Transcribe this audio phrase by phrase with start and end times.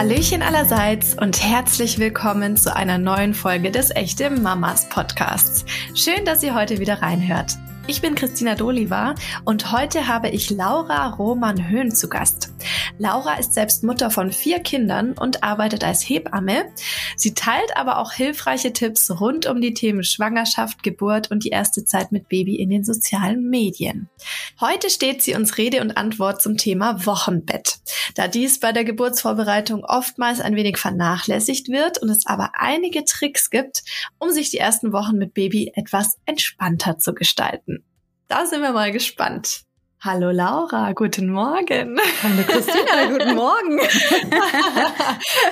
[0.00, 5.66] Hallöchen allerseits und herzlich willkommen zu einer neuen Folge des Echte Mamas Podcasts.
[5.94, 7.58] Schön, dass ihr heute wieder reinhört.
[7.86, 9.14] Ich bin Christina Doliva
[9.44, 12.52] und heute habe ich Laura Roman Höhn zu Gast.
[12.98, 16.66] Laura ist selbst Mutter von vier Kindern und arbeitet als Hebamme.
[17.16, 21.84] Sie teilt aber auch hilfreiche Tipps rund um die Themen Schwangerschaft, Geburt und die erste
[21.84, 24.08] Zeit mit Baby in den sozialen Medien.
[24.60, 27.80] Heute steht sie uns Rede und Antwort zum Thema Wochenbett.
[28.14, 33.50] Da dies bei der Geburtsvorbereitung oftmals ein wenig vernachlässigt wird und es aber einige Tricks
[33.50, 33.82] gibt,
[34.18, 37.79] um sich die ersten Wochen mit Baby etwas entspannter zu gestalten.
[38.30, 39.62] Da sind wir mal gespannt.
[40.00, 41.98] Hallo Laura, guten Morgen.
[42.22, 43.80] Hallo Christina, guten Morgen.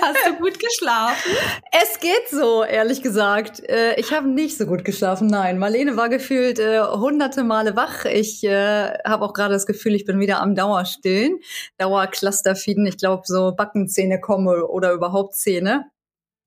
[0.01, 1.33] Hast du gut geschlafen?
[1.73, 3.69] Es geht so, ehrlich gesagt.
[3.69, 5.59] Äh, ich habe nicht so gut geschlafen, nein.
[5.59, 8.05] Marlene war gefühlt äh, hunderte Male wach.
[8.05, 11.41] Ich äh, habe auch gerade das Gefühl, ich bin wieder am Dauerstillen.
[11.79, 12.87] Dauerclusterfeeden.
[12.87, 15.91] Ich glaube, so Backenzähne kommen oder überhaupt Zähne.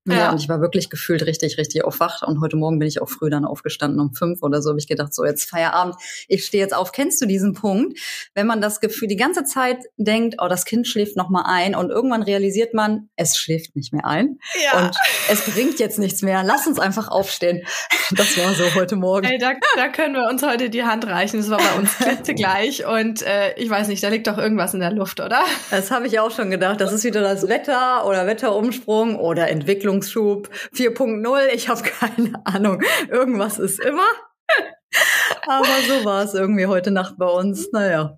[0.08, 0.16] Ja.
[0.16, 2.24] ja, und ich war wirklich gefühlt richtig, richtig aufwacht.
[2.24, 4.88] Und heute Morgen bin ich auch früh dann aufgestanden, um fünf oder so habe ich
[4.88, 5.96] gedacht, so jetzt Feierabend,
[6.28, 6.92] ich stehe jetzt auf.
[6.92, 8.00] Kennst du diesen Punkt?
[8.34, 11.76] Wenn man das Gefühl die ganze Zeit denkt, oh, das Kind schläft noch mal ein
[11.76, 14.40] und irgendwann realisiert man, es schläft nicht mehr ein.
[14.64, 14.80] Ja.
[14.80, 14.98] Und
[15.30, 16.42] es bringt jetzt nichts mehr.
[16.44, 17.64] Lass uns einfach aufstehen.
[18.14, 19.26] Das war so heute Morgen.
[19.26, 21.38] Ey, da, da können wir uns heute die Hand reichen.
[21.38, 21.96] Das war bei uns
[22.36, 22.86] gleich.
[22.86, 25.42] Und äh, ich weiß nicht, da liegt doch irgendwas in der Luft, oder?
[25.70, 26.82] Das habe ich auch schon gedacht.
[26.82, 31.48] Das ist wieder das Wetter oder Wetterumsprung oder Entwicklung Entwicklungsschub 4.0.
[31.54, 32.82] Ich habe keine Ahnung.
[33.10, 34.08] Irgendwas ist immer.
[35.48, 37.72] Aber so war es irgendwie heute Nacht bei uns.
[37.72, 38.18] Naja.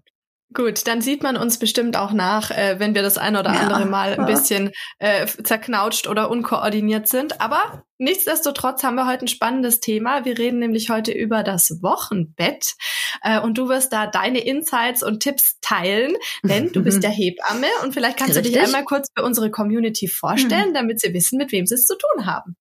[0.54, 3.82] Gut, dann sieht man uns bestimmt auch nach, äh, wenn wir das ein oder andere
[3.82, 3.86] ja.
[3.86, 7.42] Mal ein bisschen äh, zerknautscht oder unkoordiniert sind.
[7.42, 10.26] Aber nichtsdestotrotz haben wir heute ein spannendes Thema.
[10.26, 12.76] Wir reden nämlich heute über das Wochenbett.
[13.22, 17.68] Äh, und du wirst da deine Insights und Tipps teilen, denn du bist der Hebamme
[17.84, 18.54] und vielleicht kannst Richtig.
[18.54, 20.74] du dich einmal kurz für unsere Community vorstellen, mhm.
[20.76, 22.56] damit sie wissen, mit wem sie es zu tun haben.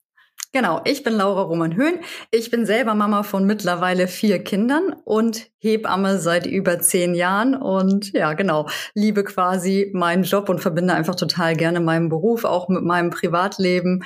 [0.55, 2.01] Genau, ich bin Laura Roman Höhn.
[2.31, 8.13] Ich bin selber Mama von mittlerweile vier Kindern und Hebamme seit über zehn Jahren und
[8.13, 12.83] ja, genau, liebe quasi meinen Job und verbinde einfach total gerne meinen Beruf auch mit
[12.83, 14.05] meinem Privatleben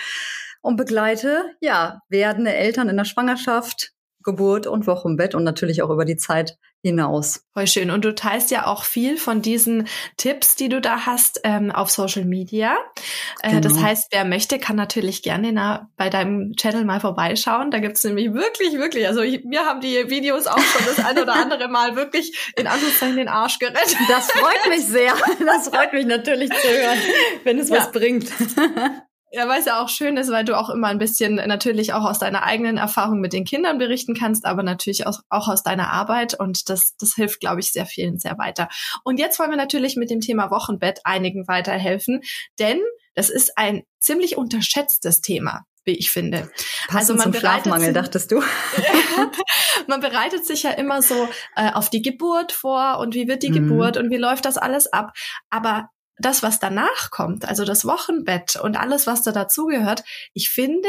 [0.63, 3.91] und begleite, ja, werdende Eltern in der Schwangerschaft,
[4.23, 7.43] Geburt und Wochenbett und natürlich auch über die Zeit hinaus.
[7.53, 7.91] Voll schön.
[7.91, 11.91] Und du teilst ja auch viel von diesen Tipps, die du da hast, ähm, auf
[11.91, 12.77] Social Media.
[13.43, 13.61] Äh, genau.
[13.61, 17.71] Das heißt, wer möchte, kann natürlich gerne na, bei deinem Channel mal vorbeischauen.
[17.71, 21.19] Da gibt's nämlich wirklich, wirklich, also ich, mir haben die Videos auch schon das ein
[21.19, 23.97] oder andere Mal wirklich in Anführungszeichen den Arsch gerettet.
[24.09, 25.15] Das freut mich sehr.
[25.45, 26.99] Das freut mich natürlich zu hören,
[27.45, 27.79] wenn es ja.
[27.79, 28.31] was bringt.
[29.33, 32.05] Ja, weil es ja auch schön ist, weil du auch immer ein bisschen natürlich auch
[32.05, 35.91] aus deiner eigenen Erfahrung mit den Kindern berichten kannst, aber natürlich auch, auch aus deiner
[35.91, 38.69] Arbeit und das, das hilft, glaube ich, sehr vielen sehr weiter.
[39.03, 42.23] Und jetzt wollen wir natürlich mit dem Thema Wochenbett einigen weiterhelfen,
[42.59, 42.81] denn
[43.15, 46.51] das ist ein ziemlich unterschätztes Thema wie ich finde.
[46.89, 48.43] Passend also man zum Schlafmangel, sich, dachtest du?
[49.87, 53.51] man bereitet sich ja immer so äh, auf die Geburt vor und wie wird die
[53.51, 53.69] mhm.
[53.69, 55.13] Geburt und wie läuft das alles ab.
[55.49, 55.89] Aber
[56.19, 60.89] das, was danach kommt, also das Wochenbett und alles, was da dazugehört, ich finde,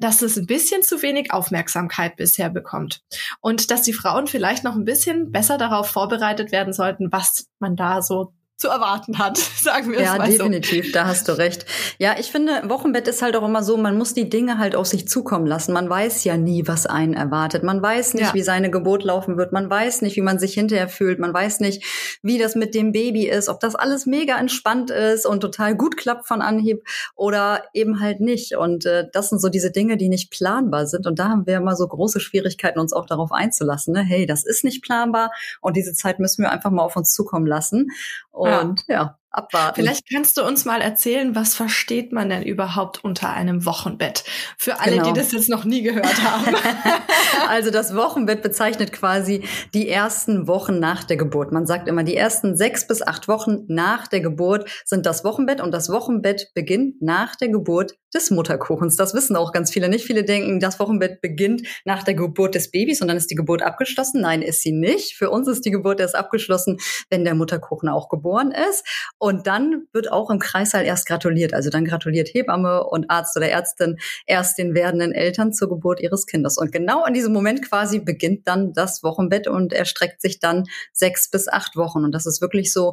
[0.00, 3.02] dass es ein bisschen zu wenig Aufmerksamkeit bisher bekommt.
[3.40, 7.76] Und dass die Frauen vielleicht noch ein bisschen besser darauf vorbereitet werden sollten, was man
[7.76, 10.32] da so zu erwarten hat, sagen wir ja, es mal so.
[10.32, 11.66] Ja, definitiv, da hast du recht.
[11.98, 14.86] Ja, ich finde, Wochenbett ist halt auch immer so, man muss die Dinge halt auf
[14.86, 15.72] sich zukommen lassen.
[15.72, 17.64] Man weiß ja nie, was einen erwartet.
[17.64, 18.34] Man weiß nicht, ja.
[18.34, 19.52] wie seine Geburt laufen wird.
[19.52, 21.18] Man weiß nicht, wie man sich hinterher fühlt.
[21.18, 21.84] Man weiß nicht,
[22.22, 25.96] wie das mit dem Baby ist, ob das alles mega entspannt ist und total gut
[25.96, 26.84] klappt von Anhieb
[27.16, 28.56] oder eben halt nicht.
[28.56, 31.06] Und äh, das sind so diese Dinge, die nicht planbar sind.
[31.06, 33.94] Und da haben wir immer so große Schwierigkeiten, uns auch darauf einzulassen.
[33.94, 34.02] Ne?
[34.02, 37.46] Hey, das ist nicht planbar und diese Zeit müssen wir einfach mal auf uns zukommen
[37.46, 37.90] lassen.
[38.30, 39.76] Und ja, ja abwarten.
[39.76, 44.24] Vielleicht kannst du uns mal erzählen, was versteht man denn überhaupt unter einem Wochenbett?
[44.58, 45.12] Für alle, genau.
[45.12, 46.54] die das jetzt noch nie gehört haben.
[47.48, 49.44] also das Wochenbett bezeichnet quasi
[49.74, 51.52] die ersten Wochen nach der Geburt.
[51.52, 55.60] Man sagt immer, die ersten sechs bis acht Wochen nach der Geburt sind das Wochenbett
[55.60, 58.96] und das Wochenbett beginnt nach der Geburt des Mutterkuchens.
[58.96, 59.88] Das wissen auch ganz viele.
[59.88, 63.34] Nicht viele denken, das Wochenbett beginnt nach der Geburt des Babys und dann ist die
[63.34, 64.20] Geburt abgeschlossen.
[64.20, 65.16] Nein, ist sie nicht.
[65.16, 66.78] Für uns ist die Geburt erst abgeschlossen,
[67.10, 68.86] wenn der Mutterkuchen auch geboren ist.
[69.24, 71.54] Und dann wird auch im Kreissaal erst gratuliert.
[71.54, 76.26] Also dann gratuliert Hebamme und Arzt oder Ärztin erst den werdenden Eltern zur Geburt ihres
[76.26, 76.58] Kindes.
[76.58, 81.30] Und genau in diesem Moment quasi beginnt dann das Wochenbett und erstreckt sich dann sechs
[81.30, 82.04] bis acht Wochen.
[82.04, 82.92] Und das ist wirklich so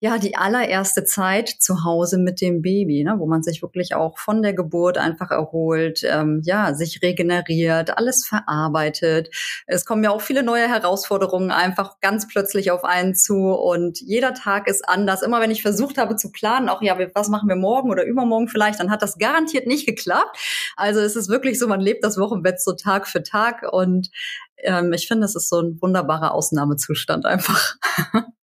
[0.00, 4.18] ja die allererste Zeit zu Hause mit dem Baby, ne, wo man sich wirklich auch
[4.18, 9.30] von der Geburt einfach erholt, ähm, ja, sich regeneriert, alles verarbeitet.
[9.66, 14.34] Es kommen ja auch viele neue Herausforderungen einfach ganz plötzlich auf einen zu und jeder
[14.34, 15.22] Tag ist anders.
[15.22, 18.48] Immer wenn ich versucht habe zu planen, auch ja, was machen wir morgen oder übermorgen
[18.48, 20.36] vielleicht, dann hat das garantiert nicht geklappt.
[20.76, 24.10] Also es ist wirklich so, man lebt das Wochenbett so Tag für Tag und
[24.58, 27.76] ähm, ich finde, es ist so ein wunderbarer Ausnahmezustand einfach.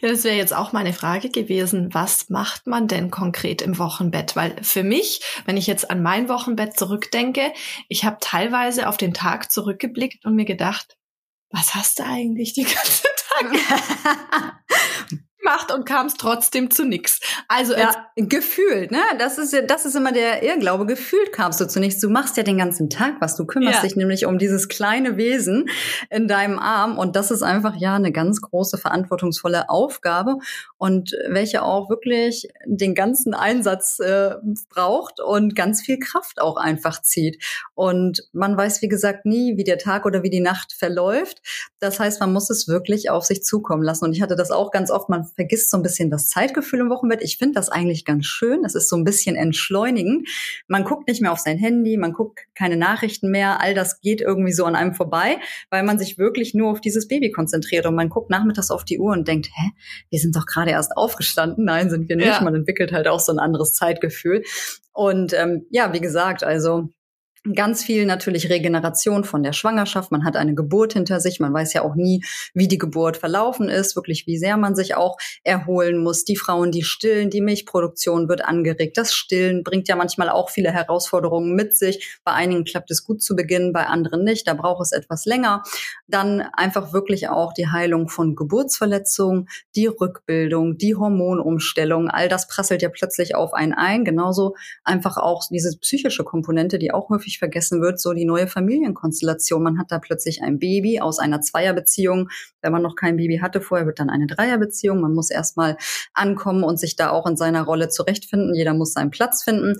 [0.00, 1.92] Ja, das wäre jetzt auch meine Frage gewesen.
[1.92, 4.36] Was macht man denn konkret im Wochenbett?
[4.36, 7.52] Weil für mich, wenn ich jetzt an mein Wochenbett zurückdenke,
[7.88, 10.96] ich habe teilweise auf den Tag zurückgeblickt und mir gedacht,
[11.50, 14.58] was hast du eigentlich die ganze Tag?
[15.38, 17.20] gemacht und kam es trotzdem zu nix.
[17.48, 19.00] Also ja, gefühlt, ne?
[19.18, 20.86] Das ist das ist immer der Irrglaube.
[20.86, 22.00] Gefühlt kamst du zu nichts.
[22.00, 23.36] Du machst ja den ganzen Tag was.
[23.36, 23.82] Du kümmerst ja.
[23.82, 25.68] dich nämlich um dieses kleine Wesen
[26.10, 30.38] in deinem Arm und das ist einfach ja eine ganz große verantwortungsvolle Aufgabe
[30.76, 34.34] und welche auch wirklich den ganzen Einsatz äh,
[34.68, 37.42] braucht und ganz viel Kraft auch einfach zieht.
[37.74, 41.42] Und man weiß wie gesagt nie, wie der Tag oder wie die Nacht verläuft.
[41.80, 44.04] Das heißt, man muss es wirklich auf sich zukommen lassen.
[44.04, 45.08] Und ich hatte das auch ganz oft.
[45.08, 47.22] Man vergisst so ein bisschen das Zeitgefühl im Wochenbett.
[47.22, 48.64] Ich finde das eigentlich ganz schön.
[48.64, 50.28] Es ist so ein bisschen entschleunigend.
[50.66, 53.60] Man guckt nicht mehr auf sein Handy, man guckt keine Nachrichten mehr.
[53.60, 55.38] All das geht irgendwie so an einem vorbei,
[55.70, 58.98] weil man sich wirklich nur auf dieses Baby konzentriert und man guckt nachmittags auf die
[58.98, 59.70] Uhr und denkt, hä,
[60.10, 61.64] wir sind doch gerade erst aufgestanden.
[61.64, 62.26] Nein, sind wir nicht.
[62.26, 62.40] Ja.
[62.42, 64.42] Man entwickelt halt auch so ein anderes Zeitgefühl.
[64.92, 66.88] Und ähm, ja, wie gesagt, also
[67.54, 70.10] Ganz viel natürlich Regeneration von der Schwangerschaft.
[70.10, 71.40] Man hat eine Geburt hinter sich.
[71.40, 74.96] Man weiß ja auch nie, wie die Geburt verlaufen ist, wirklich wie sehr man sich
[74.96, 76.24] auch erholen muss.
[76.24, 78.98] Die Frauen, die stillen, die Milchproduktion wird angeregt.
[78.98, 82.18] Das Stillen bringt ja manchmal auch viele Herausforderungen mit sich.
[82.24, 84.46] Bei einigen klappt es gut zu Beginn, bei anderen nicht.
[84.48, 85.62] Da braucht es etwas länger.
[86.08, 92.10] Dann einfach wirklich auch die Heilung von Geburtsverletzungen, die Rückbildung, die Hormonumstellung.
[92.10, 94.04] All das prasselt ja plötzlich auf einen ein.
[94.04, 99.62] Genauso einfach auch diese psychische Komponente, die auch häufig vergessen wird, so die neue Familienkonstellation.
[99.62, 102.28] Man hat da plötzlich ein Baby aus einer Zweierbeziehung.
[102.60, 105.00] Wenn man noch kein Baby hatte vorher, wird dann eine Dreierbeziehung.
[105.00, 105.76] Man muss erstmal
[106.12, 108.54] ankommen und sich da auch in seiner Rolle zurechtfinden.
[108.54, 109.76] Jeder muss seinen Platz finden.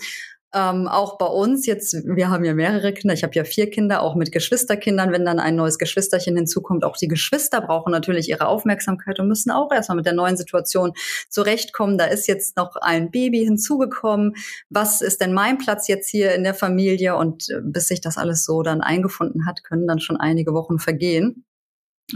[0.54, 4.00] Ähm, auch bei uns jetzt, wir haben ja mehrere Kinder, ich habe ja vier Kinder,
[4.00, 8.46] auch mit Geschwisterkindern, wenn dann ein neues Geschwisterchen hinzukommt, auch die Geschwister brauchen natürlich ihre
[8.46, 10.92] Aufmerksamkeit und müssen auch erstmal mit der neuen Situation
[11.28, 11.98] zurechtkommen.
[11.98, 14.36] Da ist jetzt noch ein Baby hinzugekommen.
[14.70, 17.16] Was ist denn mein Platz jetzt hier in der Familie?
[17.16, 20.78] Und äh, bis sich das alles so dann eingefunden hat, können dann schon einige Wochen
[20.78, 21.44] vergehen.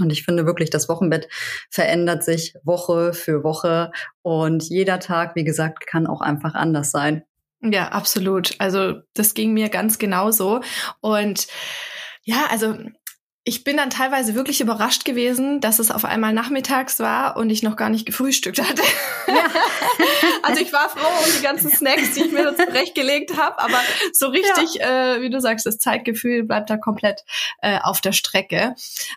[0.00, 1.28] Und ich finde wirklich, das Wochenbett
[1.68, 3.90] verändert sich Woche für Woche
[4.22, 7.24] und jeder Tag, wie gesagt, kann auch einfach anders sein.
[7.62, 8.54] Ja, absolut.
[8.58, 10.60] Also das ging mir ganz genauso.
[11.00, 11.46] Und
[12.24, 12.76] ja, also
[13.44, 17.64] ich bin dann teilweise wirklich überrascht gewesen, dass es auf einmal nachmittags war und ich
[17.64, 18.82] noch gar nicht gefrühstückt hatte.
[19.26, 19.34] Ja.
[20.44, 23.80] also ich war froh um die ganzen Snacks, die ich mir zurechtgelegt habe, aber
[24.12, 25.16] so richtig, ja.
[25.16, 27.24] äh, wie du sagst, das Zeitgefühl bleibt da komplett
[27.62, 28.76] äh, auf der Strecke.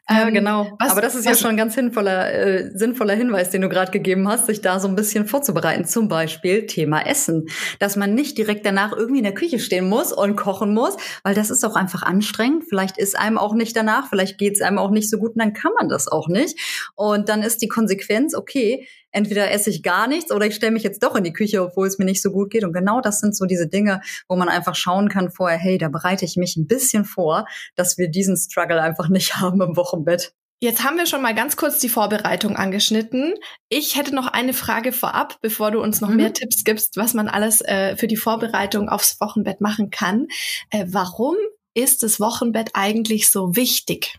[0.09, 0.75] Ähm, ja, genau.
[0.79, 3.91] Was, aber das ist ja schon ein ganz sinnvoller, äh, sinnvoller Hinweis, den du gerade
[3.91, 5.85] gegeben hast, sich da so ein bisschen vorzubereiten.
[5.85, 7.47] Zum Beispiel Thema Essen.
[7.77, 11.35] Dass man nicht direkt danach irgendwie in der Küche stehen muss und kochen muss, weil
[11.35, 12.63] das ist auch einfach anstrengend.
[12.67, 15.39] Vielleicht ist einem auch nicht danach vielleicht geht es einem auch nicht so gut und
[15.39, 16.57] dann kann man das auch nicht.
[16.95, 20.83] Und dann ist die Konsequenz, okay, entweder esse ich gar nichts oder ich stelle mich
[20.83, 22.63] jetzt doch in die Küche, obwohl es mir nicht so gut geht.
[22.63, 25.89] Und genau das sind so diese Dinge, wo man einfach schauen kann vorher, hey, da
[25.89, 27.45] bereite ich mich ein bisschen vor,
[27.75, 30.33] dass wir diesen Struggle einfach nicht haben im Wochenbett.
[30.61, 33.33] Jetzt haben wir schon mal ganz kurz die Vorbereitung angeschnitten.
[33.67, 36.15] Ich hätte noch eine Frage vorab, bevor du uns noch mhm.
[36.15, 40.27] mehr Tipps gibst, was man alles äh, für die Vorbereitung aufs Wochenbett machen kann.
[40.69, 41.35] Äh, warum
[41.75, 44.17] ist das Wochenbett eigentlich so wichtig?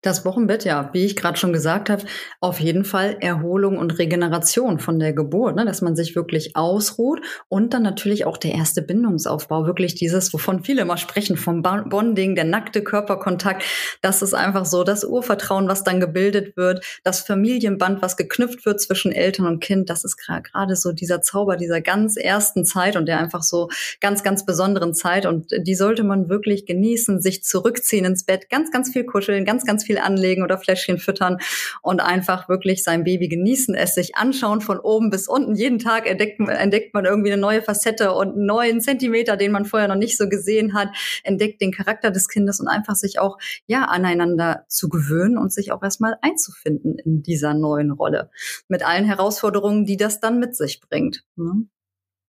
[0.00, 2.04] Das Wochenbett, ja, wie ich gerade schon gesagt habe,
[2.40, 7.20] auf jeden Fall Erholung und Regeneration von der Geburt, ne, dass man sich wirklich ausruht
[7.48, 12.36] und dann natürlich auch der erste Bindungsaufbau, wirklich dieses, wovon viele immer sprechen, vom Bonding,
[12.36, 13.64] der nackte Körperkontakt,
[14.00, 18.80] das ist einfach so das Urvertrauen, was dann gebildet wird, das Familienband, was geknüpft wird
[18.80, 23.06] zwischen Eltern und Kind, das ist gerade so dieser Zauber dieser ganz ersten Zeit und
[23.06, 23.68] der einfach so
[24.00, 28.70] ganz, ganz besonderen Zeit und die sollte man wirklich genießen, sich zurückziehen ins Bett, ganz,
[28.70, 31.38] ganz viel kuscheln, ganz, ganz viel anlegen oder Fläschchen füttern
[31.82, 35.54] und einfach wirklich sein Baby genießen, es sich anschauen von oben bis unten.
[35.54, 39.64] Jeden Tag entdeckt, entdeckt man irgendwie eine neue Facette und einen neuen Zentimeter, den man
[39.64, 40.88] vorher noch nicht so gesehen hat,
[41.22, 45.72] entdeckt den Charakter des Kindes und einfach sich auch, ja, aneinander zu gewöhnen und sich
[45.72, 48.30] auch erstmal einzufinden in dieser neuen Rolle.
[48.68, 51.24] Mit allen Herausforderungen, die das dann mit sich bringt.
[51.36, 51.66] Ne?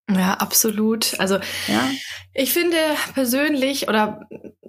[0.10, 1.20] Ja, absolut.
[1.20, 1.36] Also
[1.68, 1.90] ja.
[2.34, 2.78] ich finde
[3.14, 4.22] persönlich oder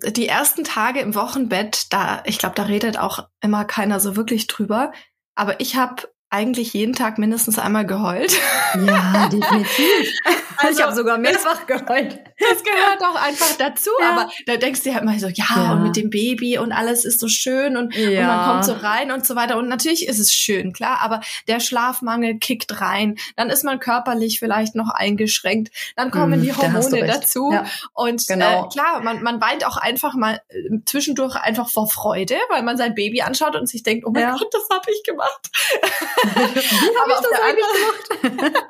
[0.07, 4.47] die ersten Tage im Wochenbett, da ich glaube, da redet auch immer keiner so wirklich
[4.49, 4.93] drüber.
[5.35, 8.37] Aber ich habe eigentlich jeden Tag mindestens einmal geheult.
[8.75, 10.13] Ja, definitiv.
[10.69, 12.21] Also, ich habe sogar mehrfach geheult.
[12.39, 13.91] Das gehört auch einfach dazu.
[14.01, 14.11] Ja.
[14.11, 17.05] Aber da denkst du ja immer so, ja, ja, und mit dem Baby und alles
[17.05, 18.21] ist so schön und, ja.
[18.21, 19.57] und man kommt so rein und so weiter.
[19.57, 23.17] Und natürlich ist es schön, klar, aber der Schlafmangel kickt rein.
[23.37, 25.73] Dann ist man körperlich vielleicht noch eingeschränkt.
[25.97, 27.51] Dann kommen mm, die Hormone dazu.
[27.53, 27.65] Ja.
[27.93, 28.67] Und genau.
[28.67, 32.77] äh, klar, man, man weint auch einfach mal äh, zwischendurch einfach vor Freude, weil man
[32.77, 35.51] sein Baby anschaut und sich denkt, oh mein Gott, das habe ich gemacht.
[36.23, 38.65] Wie habe ich das eigentlich gemacht?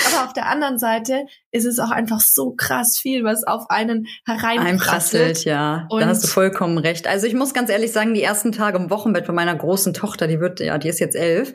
[0.12, 4.06] aber auf der anderen Seite ist es auch einfach so krass viel, was auf einen
[4.26, 5.44] hereinprasselt.
[5.44, 7.06] Ja, und da hast du vollkommen recht.
[7.06, 10.26] Also ich muss ganz ehrlich sagen, die ersten Tage im Wochenbett bei meiner großen Tochter,
[10.26, 11.52] die wird, ja, die ist jetzt elf,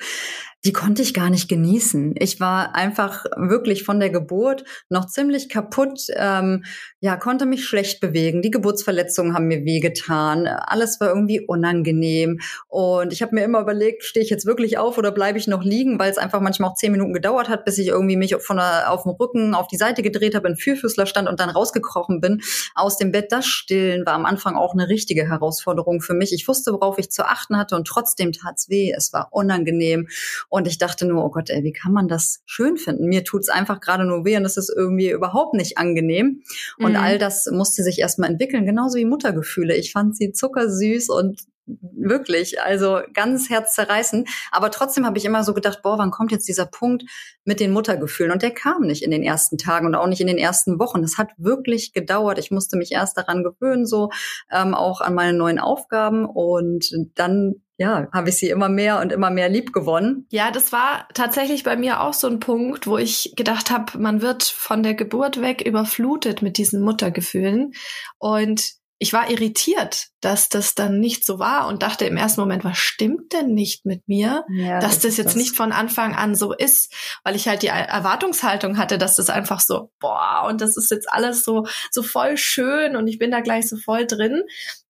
[0.65, 2.15] die konnte ich gar nicht genießen.
[2.17, 6.65] Ich war einfach wirklich von der Geburt noch ziemlich kaputt, ähm,
[7.01, 8.41] ja, konnte mich schlecht bewegen.
[8.41, 10.48] Die Geburtsverletzungen haben mir wehgetan.
[10.48, 12.39] Alles war irgendwie unangenehm.
[12.67, 15.63] Und ich habe mir immer überlegt, stehe ich jetzt wirklich auf oder bleibe ich noch
[15.63, 18.57] liegen, weil es einfach manchmal auch zehn Minuten gedauert hat, bis ich irgendwie mich von
[18.57, 22.22] der, auf dem Rücken auf die Seite gedreht habe, in Vierfüßler stand und dann rausgekrochen
[22.22, 22.41] bin
[22.74, 23.31] aus dem Bett.
[23.31, 26.34] Das Stillen war am Anfang auch eine richtige Herausforderung für mich.
[26.34, 28.91] Ich wusste, worauf ich zu achten hatte und trotzdem tat's weh.
[28.91, 30.07] Es war unangenehm.
[30.55, 33.09] Und ich dachte nur, oh Gott, ey, wie kann man das schön finden?
[33.09, 36.43] Mir tut's einfach gerade nur weh und es ist irgendwie überhaupt nicht angenehm.
[36.77, 36.97] Und mhm.
[36.97, 39.75] all das musste sich erstmal entwickeln, genauso wie Muttergefühle.
[39.75, 44.29] Ich fand sie zuckersüß und wirklich, also ganz herzzerreißend.
[44.51, 47.03] Aber trotzdem habe ich immer so gedacht, boah, wann kommt jetzt dieser Punkt
[47.43, 48.31] mit den Muttergefühlen?
[48.31, 51.01] Und der kam nicht in den ersten Tagen und auch nicht in den ersten Wochen.
[51.01, 52.39] Das hat wirklich gedauert.
[52.39, 54.10] Ich musste mich erst daran gewöhnen, so
[54.51, 56.25] ähm, auch an meine neuen Aufgaben.
[56.25, 60.27] Und dann ja, habe ich sie immer mehr und immer mehr lieb gewonnen.
[60.29, 64.22] Ja, das war tatsächlich bei mir auch so ein Punkt, wo ich gedacht habe, man
[64.22, 67.74] wird von der Geburt weg überflutet mit diesen Muttergefühlen.
[68.17, 72.63] Und ich war irritiert, dass das dann nicht so war und dachte im ersten Moment,
[72.63, 75.35] was stimmt denn nicht mit mir, ja, dass das, jetzt das.
[75.35, 79.59] nicht von Anfang an so ist, weil ich halt die Erwartungshaltung hatte, dass das einfach
[79.59, 83.41] so, boah, und das ist jetzt alles so, so voll schön und ich bin da
[83.41, 84.43] gleich so voll drin.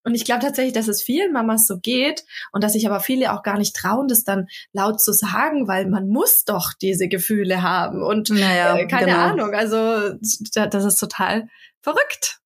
[0.04, 3.34] Und ich glaube tatsächlich, dass es vielen Mamas so geht und dass sich aber viele
[3.34, 7.64] auch gar nicht trauen, das dann laut zu sagen, weil man muss doch diese Gefühle
[7.64, 9.18] haben und naja, äh, keine genau.
[9.18, 9.54] Ahnung.
[9.56, 10.14] Also
[10.54, 11.48] das ist total
[11.82, 12.40] verrückt.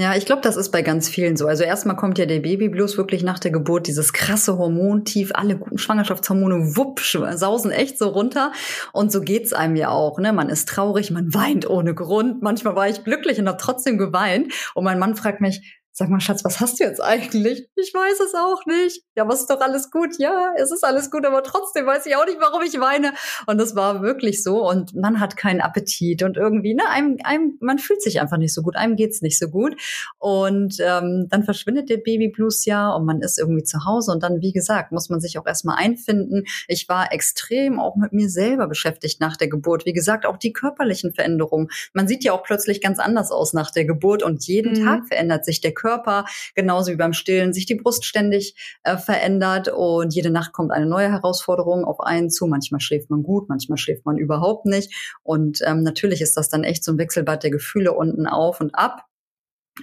[0.00, 1.48] Ja, ich glaube, das ist bei ganz vielen so.
[1.48, 5.76] Also erstmal kommt ja der Babyblues wirklich nach der Geburt, dieses krasse Hormontief, alle guten
[5.76, 8.52] Schwangerschaftshormone, wupp, sausen echt so runter.
[8.92, 10.20] Und so geht's einem ja auch.
[10.20, 10.32] Ne?
[10.32, 12.42] Man ist traurig, man weint ohne Grund.
[12.42, 14.52] Manchmal war ich glücklich und habe trotzdem geweint.
[14.74, 17.68] Und mein Mann fragt mich, Sag mal, Schatz, was hast du jetzt eigentlich?
[17.74, 19.02] Ich weiß es auch nicht.
[19.16, 20.16] Ja, was ist doch alles gut?
[20.20, 23.14] Ja, es ist alles gut, aber trotzdem weiß ich auch nicht, warum ich weine.
[23.48, 24.64] Und das war wirklich so.
[24.64, 28.54] Und man hat keinen Appetit und irgendwie, ne, einem, einem, man fühlt sich einfach nicht
[28.54, 29.74] so gut, einem geht's nicht so gut.
[30.18, 34.12] Und ähm, dann verschwindet der Babyblues ja und man ist irgendwie zu Hause.
[34.12, 36.44] Und dann, wie gesagt, muss man sich auch erstmal einfinden.
[36.68, 39.84] Ich war extrem auch mit mir selber beschäftigt nach der Geburt.
[39.84, 41.70] Wie gesagt, auch die körperlichen Veränderungen.
[41.92, 44.84] Man sieht ja auch plötzlich ganz anders aus nach der Geburt und jeden mhm.
[44.84, 48.98] Tag verändert sich der Körper Körper, genauso wie beim Stillen sich die Brust ständig äh,
[48.98, 52.46] verändert und jede Nacht kommt eine neue Herausforderung auf einen zu.
[52.46, 54.92] Manchmal schläft man gut, manchmal schläft man überhaupt nicht.
[55.22, 58.74] Und ähm, natürlich ist das dann echt so ein Wechselbad der Gefühle unten auf und
[58.74, 59.07] ab.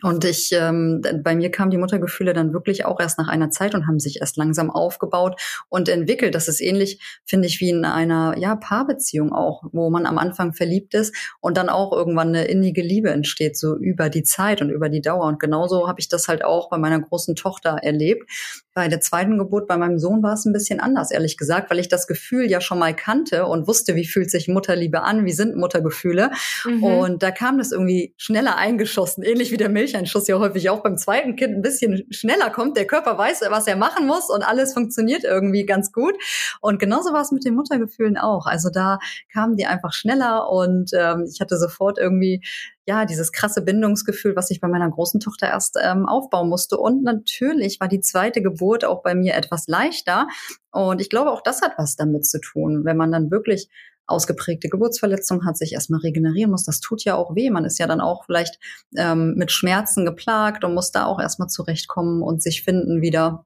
[0.01, 3.75] Und ich, ähm, bei mir kamen die Muttergefühle dann wirklich auch erst nach einer Zeit
[3.75, 6.35] und haben sich erst langsam aufgebaut und entwickelt.
[6.35, 10.53] Das ist ähnlich, finde ich, wie in einer ja, Paarbeziehung auch, wo man am Anfang
[10.53, 14.69] verliebt ist und dann auch irgendwann eine innige Liebe entsteht, so über die Zeit und
[14.69, 15.25] über die Dauer.
[15.25, 18.29] Und genauso habe ich das halt auch bei meiner großen Tochter erlebt.
[18.73, 21.79] Bei der zweiten Geburt bei meinem Sohn war es ein bisschen anders, ehrlich gesagt, weil
[21.79, 25.31] ich das Gefühl ja schon mal kannte und wusste, wie fühlt sich Mutterliebe an, wie
[25.31, 26.31] sind Muttergefühle.
[26.65, 26.83] Mhm.
[26.83, 30.97] Und da kam das irgendwie schneller eingeschossen, ähnlich wie der Milcheinschuss ja häufig auch beim
[30.97, 32.75] zweiten Kind ein bisschen schneller kommt.
[32.75, 36.15] Der Körper weiß, was er machen muss und alles funktioniert irgendwie ganz gut.
[36.59, 38.47] Und genauso war es mit den Muttergefühlen auch.
[38.47, 38.97] Also da
[39.31, 42.41] kamen die einfach schneller und ähm, ich hatte sofort irgendwie
[42.87, 46.77] ja, dieses krasse Bindungsgefühl, was ich bei meiner großen Tochter erst ähm, aufbauen musste.
[46.77, 50.27] Und natürlich war die zweite Geburt auch bei mir etwas leichter.
[50.71, 53.69] Und ich glaube, auch das hat was damit zu tun, wenn man dann wirklich
[54.07, 56.65] ausgeprägte Geburtsverletzung hat, sich erstmal regenerieren muss.
[56.65, 57.49] Das tut ja auch weh.
[57.49, 58.59] Man ist ja dann auch vielleicht
[58.95, 63.45] ähm, mit Schmerzen geplagt und muss da auch erstmal zurechtkommen und sich finden wieder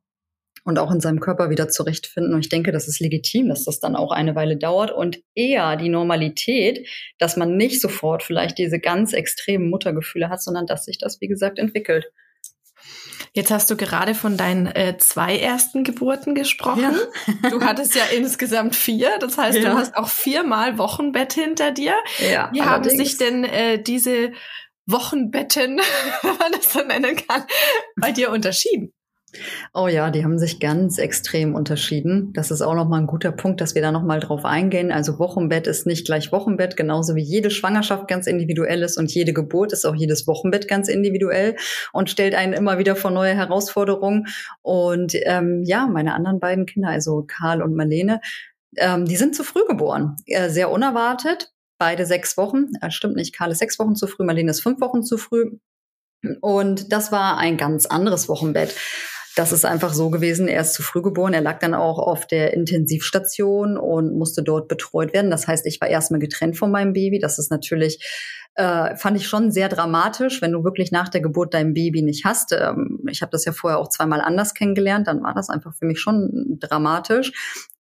[0.66, 2.34] und auch in seinem Körper wieder zurechtfinden.
[2.34, 5.76] Und ich denke, das ist legitim, dass das dann auch eine Weile dauert und eher
[5.78, 6.88] die Normalität,
[7.18, 11.28] dass man nicht sofort vielleicht diese ganz extremen Muttergefühle hat, sondern dass sich das, wie
[11.28, 12.12] gesagt, entwickelt.
[13.34, 16.96] Jetzt hast du gerade von deinen äh, zwei ersten Geburten gesprochen.
[17.44, 17.50] Ja.
[17.50, 19.18] du hattest ja insgesamt vier.
[19.20, 19.72] Das heißt, ja.
[19.72, 21.94] du hast auch viermal Wochenbett hinter dir.
[22.20, 22.66] Ja, Wie allerdings.
[22.66, 24.32] haben sich denn äh, diese
[24.86, 25.80] Wochenbetten,
[26.22, 27.44] wenn man das so nennen kann,
[27.96, 28.94] bei dir unterschieden?
[29.74, 32.34] Oh ja, die haben sich ganz extrem unterschieden.
[32.34, 34.92] Das ist auch nochmal ein guter Punkt, dass wir da nochmal drauf eingehen.
[34.92, 39.34] Also Wochenbett ist nicht gleich Wochenbett, genauso wie jede Schwangerschaft ganz individuell ist und jede
[39.34, 41.56] Geburt ist auch jedes Wochenbett ganz individuell
[41.94, 44.28] und stellt einen immer wieder vor neue Herausforderungen.
[44.62, 48.22] Und ähm, ja, meine anderen beiden Kinder, also Karl und Marlene,
[48.78, 50.16] ähm, die sind zu früh geboren.
[50.26, 51.52] Äh, sehr unerwartet.
[51.78, 52.68] Beide sechs Wochen.
[52.82, 55.58] Äh, stimmt nicht, Karl ist sechs Wochen zu früh, Marlene ist fünf Wochen zu früh.
[56.42, 58.76] Und das war ein ganz anderes Wochenbett.
[59.40, 61.34] Das ist einfach so gewesen, er ist zu früh geboren.
[61.34, 65.32] Er lag dann auch auf der Intensivstation und musste dort betreut werden.
[65.32, 67.20] Das heißt, ich war erstmal getrennt von meinem Baby.
[67.20, 68.06] Das ist natürlich
[68.56, 72.26] äh, fand ich schon sehr dramatisch, wenn du wirklich nach der Geburt dein Baby nicht
[72.26, 72.52] hast.
[72.52, 75.86] Ähm, ich habe das ja vorher auch zweimal anders kennengelernt, dann war das einfach für
[75.86, 77.32] mich schon dramatisch.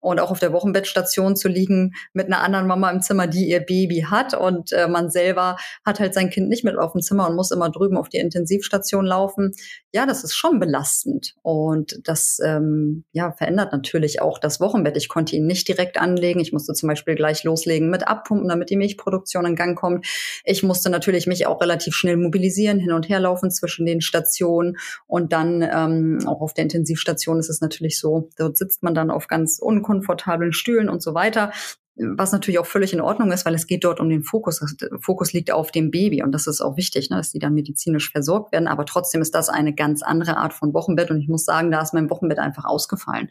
[0.02, 3.60] Und auch auf der Wochenbettstation zu liegen mit einer anderen Mama im Zimmer, die ihr
[3.60, 7.28] Baby hat und äh, man selber hat halt sein Kind nicht mit auf dem Zimmer
[7.28, 9.52] und muss immer drüben auf die Intensivstation laufen.
[9.92, 14.96] Ja, das ist schon belastend und das ähm, ja verändert natürlich auch das Wochenbett.
[14.96, 16.40] Ich konnte ihn nicht direkt anlegen.
[16.40, 20.08] Ich musste zum Beispiel gleich loslegen mit Abpumpen, damit die Milchproduktion in Gang kommt.
[20.46, 24.78] Ich musste natürlich mich auch relativ schnell mobilisieren, hin und her laufen zwischen den Stationen
[25.08, 29.12] und dann ähm, auch auf der Intensivstation ist es natürlich so, dort sitzt man dann
[29.12, 31.51] auf ganz unkomfortablen Stühlen und so weiter
[32.00, 34.60] was natürlich auch völlig in Ordnung ist, weil es geht dort um den Fokus.
[34.80, 37.54] Der Fokus liegt auf dem Baby und das ist auch wichtig, ne, dass die dann
[37.54, 38.68] medizinisch versorgt werden.
[38.68, 41.82] Aber trotzdem ist das eine ganz andere Art von Wochenbett und ich muss sagen, da
[41.82, 43.30] ist mein Wochenbett einfach ausgefallen,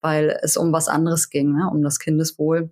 [0.00, 2.70] weil es um was anderes ging, ne, um das Kindeswohl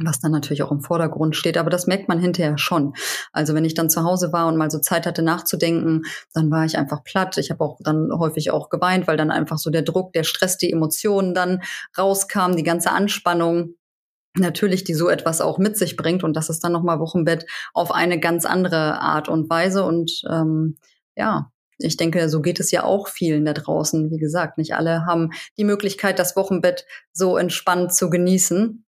[0.00, 1.56] was dann natürlich auch im Vordergrund steht.
[1.56, 2.94] Aber das merkt man hinterher schon.
[3.32, 6.02] Also wenn ich dann zu Hause war und mal so Zeit hatte nachzudenken,
[6.34, 7.36] dann war ich einfach platt.
[7.38, 10.58] Ich habe auch dann häufig auch geweint, weil dann einfach so der Druck, der Stress,
[10.58, 11.62] die Emotionen dann
[11.96, 13.74] rauskamen, die ganze Anspannung
[14.36, 17.90] natürlich die so etwas auch mit sich bringt und das ist dann nochmal Wochenbett auf
[17.90, 20.76] eine ganz andere Art und Weise und ähm,
[21.16, 24.10] ja, ich denke, so geht es ja auch vielen da draußen.
[24.10, 28.84] Wie gesagt, nicht alle haben die Möglichkeit, das Wochenbett so entspannt zu genießen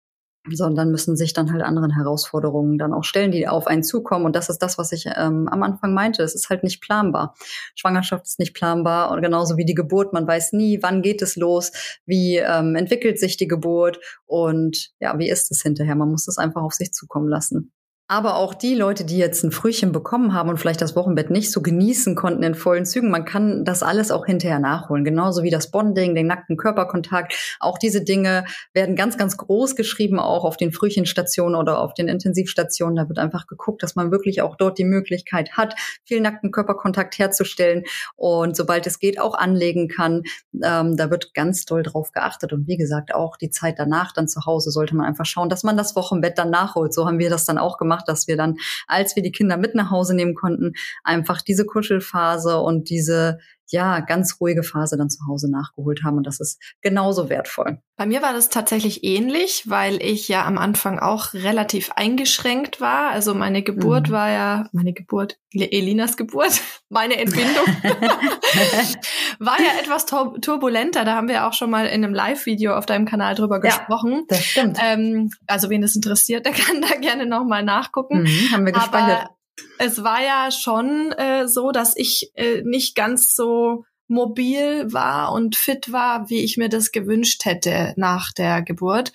[0.48, 4.26] sondern müssen sich dann halt anderen Herausforderungen dann auch stellen, die auf einen zukommen.
[4.26, 6.24] Und das ist das, was ich ähm, am Anfang meinte.
[6.24, 7.36] Es ist halt nicht planbar.
[7.76, 10.14] Schwangerschaft ist nicht planbar und genauso wie die Geburt.
[10.14, 11.72] Man weiß nie, wann geht es los,
[12.06, 15.96] wie ähm, entwickelt sich die Geburt und ja, wie ist es hinterher.
[15.96, 17.72] Man muss es einfach auf sich zukommen lassen.
[18.12, 21.52] Aber auch die Leute, die jetzt ein Frühchen bekommen haben und vielleicht das Wochenbett nicht
[21.52, 25.04] so genießen konnten in vollen Zügen, man kann das alles auch hinterher nachholen.
[25.04, 27.58] Genauso wie das Bonding, den nackten Körperkontakt.
[27.60, 32.08] Auch diese Dinge werden ganz, ganz groß geschrieben, auch auf den Frühchenstationen oder auf den
[32.08, 32.96] Intensivstationen.
[32.96, 37.20] Da wird einfach geguckt, dass man wirklich auch dort die Möglichkeit hat, viel nackten Körperkontakt
[37.20, 37.84] herzustellen
[38.16, 40.24] und sobald es geht, auch anlegen kann.
[40.64, 42.54] Ähm, da wird ganz doll drauf geachtet.
[42.54, 45.62] Und wie gesagt, auch die Zeit danach dann zu Hause sollte man einfach schauen, dass
[45.62, 46.92] man das Wochenbett dann nachholt.
[46.92, 48.58] So haben wir das dann auch gemacht gemacht, dass wir dann,
[48.88, 53.40] als wir die Kinder mit nach Hause nehmen konnten, einfach diese Kuschelphase und diese
[53.72, 56.18] ja, ganz ruhige Phase dann zu Hause nachgeholt haben.
[56.18, 57.82] Und das ist genauso wertvoll.
[57.96, 63.12] Bei mir war das tatsächlich ähnlich, weil ich ja am Anfang auch relativ eingeschränkt war.
[63.12, 64.14] Also meine Geburt mhm.
[64.14, 67.66] war ja, meine Geburt, Elinas Geburt, meine Entbindung,
[69.40, 71.04] war ja etwas turbulenter.
[71.04, 74.24] Da haben wir auch schon mal in einem Live-Video auf deinem Kanal drüber ja, gesprochen.
[74.30, 74.78] Das stimmt.
[74.82, 78.24] Ähm, also wen das interessiert, der kann da gerne nochmal nachgucken.
[78.24, 79.24] Mhm, haben wir gespeichert.
[79.24, 79.39] Aber
[79.78, 85.56] es war ja schon äh, so, dass ich äh, nicht ganz so mobil war und
[85.56, 89.14] fit war, wie ich mir das gewünscht hätte nach der Geburt.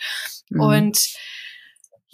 [0.48, 0.60] Mhm.
[0.60, 1.14] Und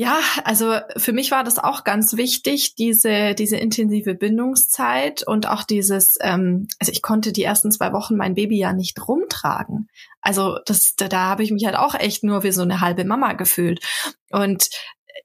[0.00, 5.62] ja, also für mich war das auch ganz wichtig, diese, diese intensive Bindungszeit und auch
[5.62, 9.88] dieses, ähm, also ich konnte die ersten zwei Wochen mein Baby ja nicht rumtragen.
[10.22, 13.04] Also das, da, da habe ich mich halt auch echt nur wie so eine halbe
[13.04, 13.84] Mama gefühlt.
[14.30, 14.70] Und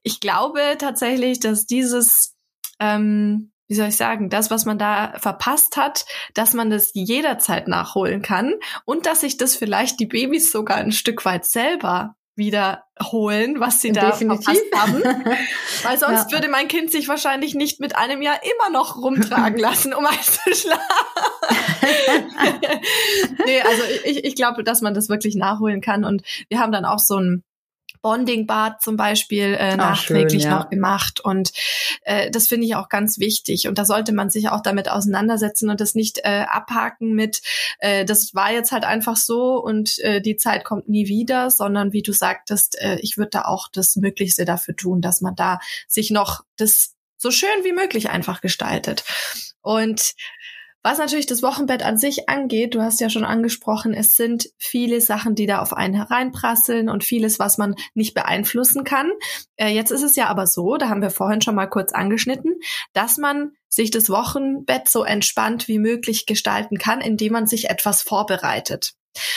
[0.02, 2.35] ich glaube tatsächlich, dass dieses
[2.80, 7.68] ähm, wie soll ich sagen, das, was man da verpasst hat, dass man das jederzeit
[7.68, 13.60] nachholen kann und dass sich das vielleicht die Babys sogar ein Stück weit selber wiederholen,
[13.60, 14.44] was sie da Definitiv.
[14.44, 15.02] verpasst haben.
[15.82, 16.32] Weil sonst ja.
[16.32, 20.84] würde mein Kind sich wahrscheinlich nicht mit einem Jahr immer noch rumtragen lassen, um einzuschlafen.
[23.46, 26.04] nee, also ich, ich glaube, dass man das wirklich nachholen kann.
[26.04, 27.42] Und wir haben dann auch so ein
[28.02, 30.58] Bonding-Bad zum Beispiel äh, Ach, nachträglich schön, ja.
[30.58, 31.20] noch gemacht.
[31.20, 31.52] Und
[32.02, 33.68] äh, das finde ich auch ganz wichtig.
[33.68, 37.42] Und da sollte man sich auch damit auseinandersetzen und das nicht äh, abhaken mit,
[37.78, 41.92] äh, das war jetzt halt einfach so und äh, die Zeit kommt nie wieder, sondern
[41.92, 45.58] wie du sagtest, äh, ich würde da auch das Möglichste dafür tun, dass man da
[45.88, 49.04] sich noch das so schön wie möglich einfach gestaltet.
[49.62, 50.14] Und
[50.86, 55.00] Was natürlich das Wochenbett an sich angeht, du hast ja schon angesprochen, es sind viele
[55.00, 59.10] Sachen, die da auf einen hereinprasseln und vieles, was man nicht beeinflussen kann.
[59.56, 62.60] Äh, jetzt ist es ja aber so, da haben wir vorhin schon mal kurz angeschnitten,
[62.92, 68.02] dass man sich das Wochenbett so entspannt wie möglich gestalten kann, indem man sich etwas
[68.02, 68.92] vorbereitet.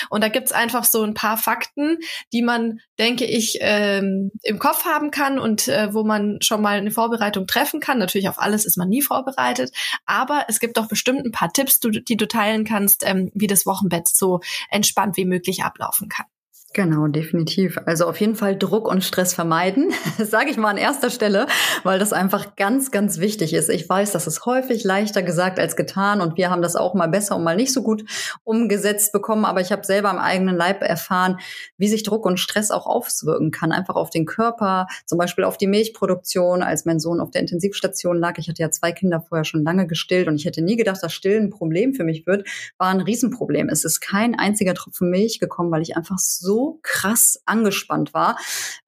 [0.09, 1.97] Und da gibt's einfach so ein paar Fakten,
[2.33, 6.77] die man, denke ich, ähm, im Kopf haben kann und äh, wo man schon mal
[6.77, 7.97] eine Vorbereitung treffen kann.
[7.99, 9.71] Natürlich auf alles ist man nie vorbereitet,
[10.05, 13.65] aber es gibt doch bestimmt ein paar Tipps, die du teilen kannst, ähm, wie das
[13.65, 14.39] Wochenbett so
[14.69, 16.25] entspannt wie möglich ablaufen kann.
[16.71, 17.79] Genau, definitiv.
[17.85, 21.47] Also auf jeden Fall Druck und Stress vermeiden, sage ich mal an erster Stelle,
[21.83, 23.69] weil das einfach ganz, ganz wichtig ist.
[23.69, 27.07] Ich weiß, das ist häufig leichter gesagt als getan und wir haben das auch mal
[27.07, 28.05] besser und mal nicht so gut
[28.43, 31.39] umgesetzt bekommen, aber ich habe selber am eigenen Leib erfahren,
[31.77, 35.57] wie sich Druck und Stress auch auswirken kann, einfach auf den Körper, zum Beispiel auf
[35.57, 36.61] die Milchproduktion.
[36.61, 39.87] Als mein Sohn auf der Intensivstation lag, ich hatte ja zwei Kinder vorher schon lange
[39.87, 43.01] gestillt und ich hätte nie gedacht, dass Stillen ein Problem für mich wird, war ein
[43.01, 43.69] Riesenproblem.
[43.69, 48.37] Es ist kein einziger Tropfen Milch gekommen, weil ich einfach so krass angespannt war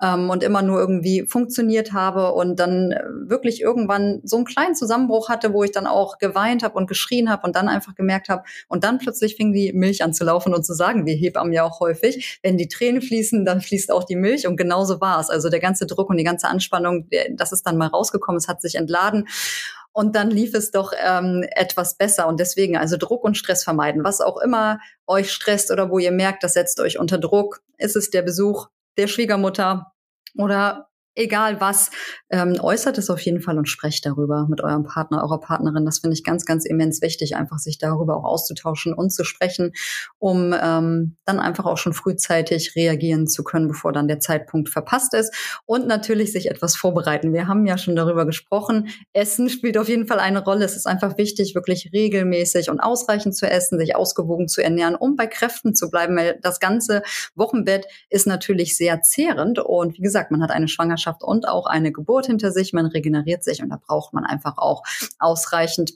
[0.01, 4.75] ähm, und immer nur irgendwie funktioniert habe und dann äh, wirklich irgendwann so einen kleinen
[4.75, 8.29] Zusammenbruch hatte, wo ich dann auch geweint habe und geschrien habe und dann einfach gemerkt
[8.29, 11.53] habe und dann plötzlich fing die Milch an zu laufen und zu sagen, wir Hebammen
[11.53, 15.19] ja auch häufig, wenn die Tränen fließen, dann fließt auch die Milch und genauso war
[15.19, 15.29] es.
[15.29, 18.61] Also der ganze Druck und die ganze Anspannung, das ist dann mal rausgekommen, es hat
[18.61, 19.27] sich entladen
[19.93, 22.27] und dann lief es doch ähm, etwas besser.
[22.27, 24.03] Und deswegen also Druck und Stress vermeiden.
[24.03, 27.95] Was auch immer euch stresst oder wo ihr merkt, das setzt euch unter Druck, ist
[27.95, 29.91] es der Besuch der Schwiegermutter
[30.37, 31.91] oder egal was,
[32.29, 35.85] ähm, äußert es auf jeden Fall und sprecht darüber mit eurem Partner, eurer Partnerin.
[35.85, 39.73] Das finde ich ganz, ganz immens wichtig, einfach sich darüber auch auszutauschen und zu sprechen,
[40.19, 45.13] um ähm, dann einfach auch schon frühzeitig reagieren zu können, bevor dann der Zeitpunkt verpasst
[45.13, 45.33] ist.
[45.65, 47.33] Und natürlich sich etwas vorbereiten.
[47.33, 48.87] Wir haben ja schon darüber gesprochen.
[49.13, 50.63] Essen spielt auf jeden Fall eine Rolle.
[50.63, 55.15] Es ist einfach wichtig, wirklich regelmäßig und ausreichend zu essen, sich ausgewogen zu ernähren, um
[55.15, 57.03] bei Kräften zu bleiben, weil das ganze
[57.35, 59.59] Wochenbett ist natürlich sehr zehrend.
[59.59, 62.73] Und wie gesagt, man hat eine Schwangerschaft Schwangerschaft und auch eine Geburt hinter sich.
[62.73, 64.83] Man regeneriert sich und da braucht man einfach auch
[65.19, 65.93] ausreichend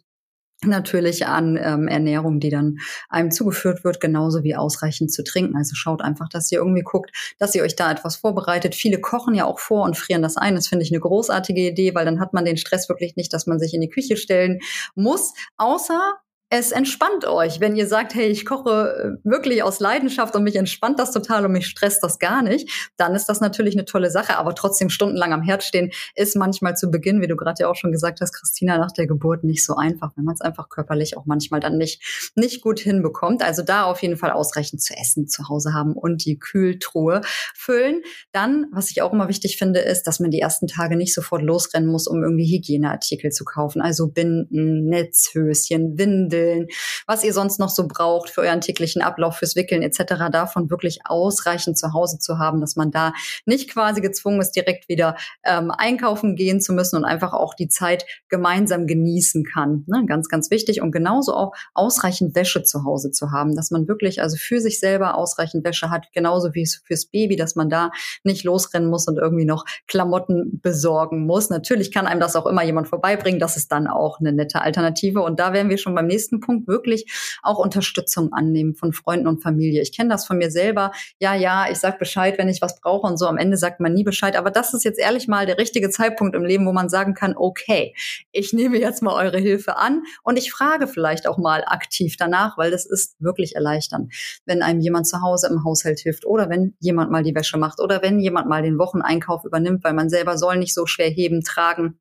[0.64, 2.78] natürlich an ähm, Ernährung, die dann
[3.10, 5.56] einem zugeführt wird, genauso wie ausreichend zu trinken.
[5.58, 8.74] Also schaut einfach, dass ihr irgendwie guckt, dass ihr euch da etwas vorbereitet.
[8.74, 10.56] Viele kochen ja auch vor und frieren das ein.
[10.56, 13.48] Das finde ich eine großartige Idee, weil dann hat man den Stress wirklich nicht, dass
[13.48, 14.60] man sich in die Küche stellen
[14.96, 16.16] muss, außer
[16.58, 20.56] es entspannt euch, wenn ihr sagt, hey, ich koche äh, wirklich aus Leidenschaft und mich
[20.56, 24.10] entspannt das total und mich stresst das gar nicht, dann ist das natürlich eine tolle
[24.10, 24.38] Sache.
[24.38, 27.76] Aber trotzdem stundenlang am Herd stehen ist manchmal zu Beginn, wie du gerade ja auch
[27.76, 31.18] schon gesagt hast, Christina, nach der Geburt nicht so einfach, wenn man es einfach körperlich
[31.18, 33.44] auch manchmal dann nicht, nicht gut hinbekommt.
[33.44, 37.22] Also da auf jeden Fall ausreichend zu essen zu Hause haben und die Kühltruhe
[37.54, 38.02] füllen.
[38.32, 41.42] Dann, was ich auch immer wichtig finde, ist, dass man die ersten Tage nicht sofort
[41.42, 43.82] losrennen muss, um irgendwie Hygieneartikel zu kaufen.
[43.82, 46.68] Also Binden, Netzhöschen, Windel, Windeln,
[47.08, 51.00] was ihr sonst noch so braucht für euren täglichen Ablauf, fürs Wickeln etc., davon wirklich
[51.06, 53.14] ausreichend zu Hause zu haben, dass man da
[53.46, 57.68] nicht quasi gezwungen ist, direkt wieder ähm, einkaufen gehen zu müssen und einfach auch die
[57.68, 59.84] Zeit gemeinsam genießen kann.
[59.88, 60.06] Ne?
[60.08, 60.82] Ganz, ganz wichtig.
[60.82, 64.80] Und genauso auch ausreichend Wäsche zu Hause zu haben, dass man wirklich also für sich
[64.80, 67.92] selber ausreichend Wäsche hat, genauso wie fürs Baby, dass man da
[68.24, 71.50] nicht losrennen muss und irgendwie noch Klamotten besorgen muss.
[71.50, 73.40] Natürlich kann einem das auch immer jemand vorbeibringen.
[73.40, 75.22] Das ist dann auch eine nette Alternative.
[75.22, 77.06] Und da wären wir schon beim nächsten nächsten Punkt wirklich
[77.44, 79.82] auch Unterstützung annehmen von Freunden und Familie.
[79.82, 80.92] Ich kenne das von mir selber.
[81.20, 83.28] Ja, ja, ich sag Bescheid, wenn ich was brauche und so.
[83.28, 84.36] Am Ende sagt man nie Bescheid.
[84.36, 87.36] Aber das ist jetzt ehrlich mal der richtige Zeitpunkt im Leben, wo man sagen kann,
[87.38, 87.94] okay,
[88.32, 92.58] ich nehme jetzt mal eure Hilfe an und ich frage vielleicht auch mal aktiv danach,
[92.58, 94.14] weil das ist wirklich erleichternd,
[94.46, 97.80] wenn einem jemand zu Hause im Haushalt hilft oder wenn jemand mal die Wäsche macht
[97.80, 101.42] oder wenn jemand mal den Wocheneinkauf übernimmt, weil man selber soll nicht so schwer heben,
[101.42, 102.00] tragen.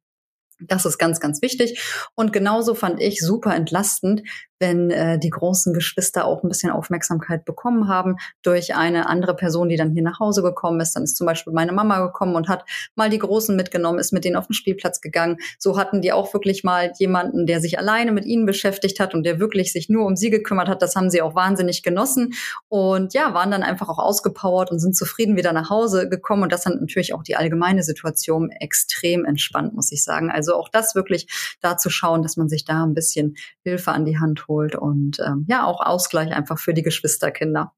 [0.61, 1.81] Das ist ganz, ganz wichtig.
[2.15, 4.23] Und genauso fand ich super entlastend,
[4.59, 9.69] wenn äh, die großen Geschwister auch ein bisschen Aufmerksamkeit bekommen haben durch eine andere Person,
[9.69, 10.95] die dann hier nach Hause gekommen ist.
[10.95, 12.65] Dann ist zum Beispiel meine Mama gekommen und hat
[12.95, 15.39] mal die Großen mitgenommen, ist mit denen auf den Spielplatz gegangen.
[15.59, 19.25] So hatten die auch wirklich mal jemanden, der sich alleine mit ihnen beschäftigt hat und
[19.25, 20.83] der wirklich sich nur um sie gekümmert hat.
[20.83, 22.33] Das haben sie auch wahnsinnig genossen
[22.69, 26.45] und ja, waren dann einfach auch ausgepowert und sind zufrieden wieder nach Hause gekommen.
[26.45, 30.31] Und das hat natürlich auch die allgemeine Situation extrem entspannt, muss ich sagen.
[30.31, 31.29] Also auch das wirklich
[31.61, 35.21] da zu schauen, dass man sich da ein bisschen Hilfe an die Hand holt und
[35.21, 37.73] ähm, ja, auch Ausgleich einfach für die Geschwisterkinder.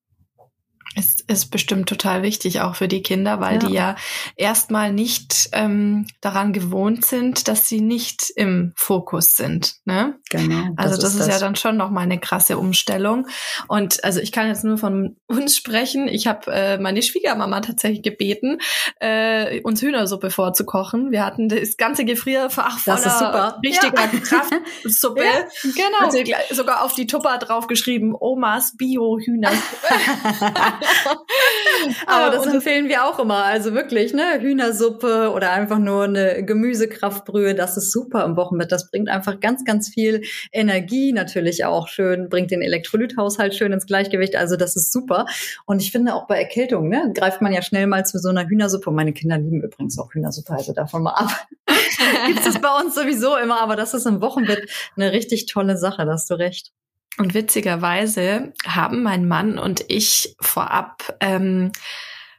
[0.98, 3.58] Es ist bestimmt total wichtig, auch für die Kinder, weil ja.
[3.58, 3.96] die ja
[4.34, 9.76] erstmal nicht ähm, daran gewohnt sind, dass sie nicht im Fokus sind.
[9.84, 10.18] Ne?
[10.36, 10.74] Genau.
[10.76, 11.28] Also das, das ist, das.
[11.28, 13.26] ja dann schon noch mal eine krasse Umstellung.
[13.68, 16.08] Und also ich kann jetzt nur von uns sprechen.
[16.08, 18.58] Ich habe äh, meine Schwiegermama tatsächlich gebeten,
[19.00, 21.10] äh, uns Hühnersuppe vorzukochen.
[21.10, 24.20] Wir hatten das ganze Gefrierfach voller richtiger ja.
[24.20, 25.24] Kraftsuppe.
[25.36, 26.06] Ja, genau.
[26.06, 26.18] Also
[26.54, 29.86] sogar auf die Tupper draufgeschrieben, Omas Bio-Hühnersuppe.
[32.06, 33.44] Aber das empfehlen wir auch immer.
[33.44, 34.40] Also wirklich, ne?
[34.40, 37.54] Hühnersuppe oder einfach nur eine Gemüsekraftbrühe.
[37.54, 38.72] Das ist super im Wochenbett.
[38.72, 43.86] Das bringt einfach ganz, ganz viel Energie natürlich auch schön, bringt den Elektrolythaushalt schön ins
[43.86, 44.36] Gleichgewicht.
[44.36, 45.26] Also das ist super.
[45.64, 48.46] Und ich finde auch bei Erkältung, ne, greift man ja schnell mal zu so einer
[48.46, 48.90] Hühnersuppe.
[48.90, 51.46] Meine Kinder lieben übrigens auch Hühnersuppe, also davon mal ab.
[52.26, 56.04] Gibt es bei uns sowieso immer, aber das ist im Wochenbett eine richtig tolle Sache,
[56.04, 56.72] da hast du recht.
[57.18, 61.72] Und witzigerweise haben mein Mann und ich vorab ähm,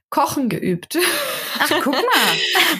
[0.10, 0.98] Kochen geübt.
[1.60, 2.38] Ach, guck mal.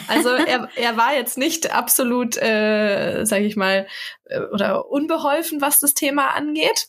[0.08, 3.86] also er, er war jetzt nicht absolut, äh, sage ich mal,
[4.24, 6.88] äh, oder unbeholfen, was das Thema angeht.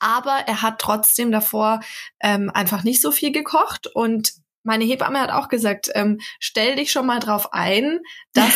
[0.00, 1.80] Aber er hat trotzdem davor
[2.20, 4.32] ähm, einfach nicht so viel gekocht und
[4.64, 8.00] meine Hebamme hat auch gesagt, ähm, stell dich schon mal drauf ein,
[8.34, 8.52] dass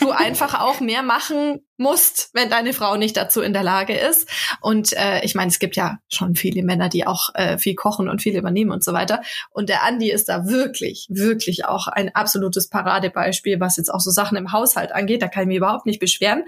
[0.00, 4.28] du einfach auch mehr machen musst, wenn deine Frau nicht dazu in der Lage ist.
[4.60, 8.08] Und äh, ich meine, es gibt ja schon viele Männer, die auch äh, viel kochen
[8.08, 9.22] und viel übernehmen und so weiter.
[9.50, 14.10] Und der Andi ist da wirklich, wirklich auch ein absolutes Paradebeispiel, was jetzt auch so
[14.10, 15.22] Sachen im Haushalt angeht.
[15.22, 16.44] Da kann ich mich überhaupt nicht beschweren.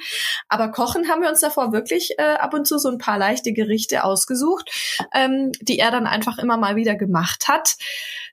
[0.48, 3.52] Aber kochen haben wir uns davor wirklich äh, ab und zu so ein paar leichte
[3.52, 4.70] Gerichte ausgesucht,
[5.14, 7.76] ähm, die er dann einfach immer mal wieder gemacht hat,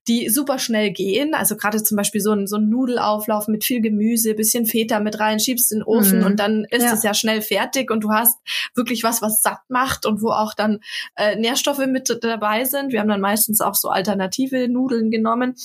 [0.10, 1.34] die super schnell gehen.
[1.34, 5.19] Also gerade zum Beispiel so ein, so ein Nudelauflauf mit viel Gemüse, bisschen Feta mit
[5.19, 6.25] rein, schiebst in den Ofen mhm.
[6.25, 6.93] und dann ist ja.
[6.93, 8.37] es ja schnell fertig und du hast
[8.75, 10.79] wirklich was, was satt macht und wo auch dann
[11.15, 12.91] äh, Nährstoffe mit dabei sind.
[12.91, 15.55] Wir haben dann meistens auch so alternative Nudeln genommen.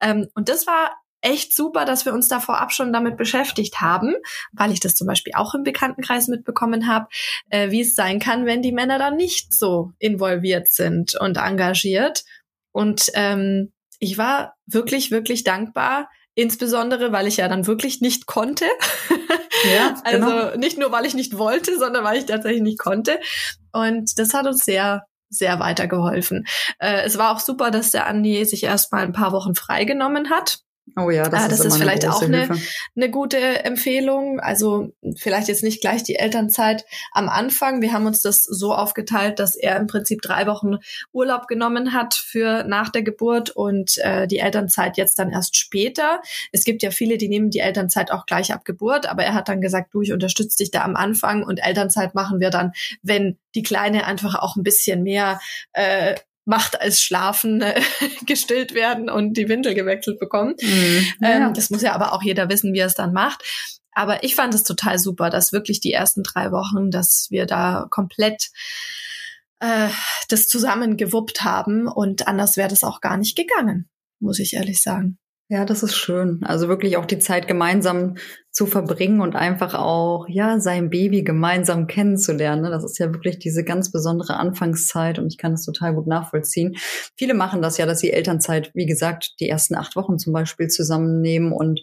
[0.00, 4.14] Ähm, und das war echt super, dass wir uns da vorab schon damit beschäftigt haben,
[4.52, 7.06] weil ich das zum Beispiel auch im Bekanntenkreis mitbekommen habe,
[7.48, 12.24] äh, wie es sein kann, wenn die Männer da nicht so involviert sind und engagiert.
[12.72, 18.64] Und ähm, ich war wirklich, wirklich dankbar, insbesondere weil ich ja dann wirklich nicht konnte.
[19.72, 20.56] Ja, also genau.
[20.56, 23.20] nicht nur, weil ich nicht wollte, sondern weil ich tatsächlich nicht konnte.
[23.72, 26.44] Und das hat uns sehr sehr weitergeholfen.
[26.78, 30.28] Äh, es war auch super, dass der Andi sich erst mal ein paar Wochen freigenommen
[30.28, 30.58] hat.
[30.96, 32.48] Oh ja, das, ah, das ist, ist vielleicht auch eine,
[32.96, 34.40] eine gute Empfehlung.
[34.40, 37.80] Also vielleicht jetzt nicht gleich die Elternzeit am Anfang.
[37.80, 40.76] Wir haben uns das so aufgeteilt, dass er im Prinzip drei Wochen
[41.12, 46.20] Urlaub genommen hat für nach der Geburt und äh, die Elternzeit jetzt dann erst später.
[46.50, 49.48] Es gibt ja viele, die nehmen die Elternzeit auch gleich ab Geburt, aber er hat
[49.48, 53.38] dann gesagt, du, ich unterstütze dich da am Anfang und Elternzeit machen wir dann, wenn
[53.54, 55.40] die Kleine einfach auch ein bisschen mehr
[55.72, 57.80] äh, macht als Schlafen äh,
[58.26, 60.54] gestillt werden und die Windel gewechselt bekommen.
[60.60, 61.30] Mhm, ja.
[61.30, 63.42] ähm, das muss ja aber auch jeder wissen, wie er es dann macht.
[63.92, 67.86] Aber ich fand es total super, dass wirklich die ersten drei Wochen, dass wir da
[67.90, 68.50] komplett
[69.60, 69.88] äh,
[70.28, 74.82] das zusammen gewuppt haben und anders wäre das auch gar nicht gegangen, muss ich ehrlich
[74.82, 75.18] sagen.
[75.48, 76.40] Ja, das ist schön.
[76.44, 78.16] Also wirklich auch die Zeit gemeinsam
[78.52, 82.62] zu verbringen und einfach auch, ja, sein Baby gemeinsam kennenzulernen.
[82.62, 82.70] Ne?
[82.70, 86.76] Das ist ja wirklich diese ganz besondere Anfangszeit und ich kann das total gut nachvollziehen.
[87.16, 90.68] Viele machen das ja, dass sie Elternzeit, wie gesagt, die ersten acht Wochen zum Beispiel
[90.68, 91.80] zusammennehmen und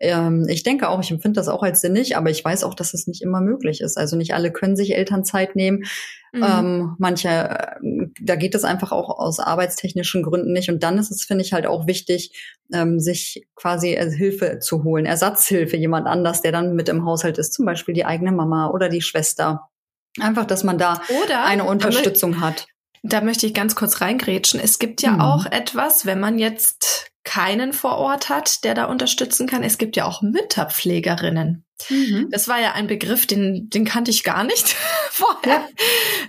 [0.00, 2.94] ähm, ich denke auch, ich empfinde das auch als sinnig, aber ich weiß auch, dass
[2.94, 3.98] es nicht immer möglich ist.
[3.98, 5.84] Also nicht alle können sich Elternzeit nehmen.
[6.32, 6.42] Mhm.
[6.42, 10.70] Ähm, manche, äh, da geht es einfach auch aus arbeitstechnischen Gründen nicht.
[10.70, 12.32] Und dann ist es, finde ich, halt auch wichtig,
[12.72, 17.52] ähm, sich quasi Hilfe zu holen, Ersatzhilfe, jemand anders, der dann mit im Haushalt ist,
[17.52, 19.68] zum Beispiel die eigene Mama oder die Schwester.
[20.18, 22.66] Einfach, dass man da oder eine Unterstützung hat.
[23.02, 24.60] Da möchte ich ganz kurz reingrätschen.
[24.60, 25.20] Es gibt ja mhm.
[25.20, 29.62] auch etwas, wenn man jetzt keinen vor Ort hat, der da unterstützen kann.
[29.62, 31.64] Es gibt ja auch Mütterpflegerinnen.
[31.88, 32.28] Mhm.
[32.30, 34.76] Das war ja ein Begriff, den, den kannte ich gar nicht
[35.10, 35.54] vorher.
[35.54, 35.68] Ja.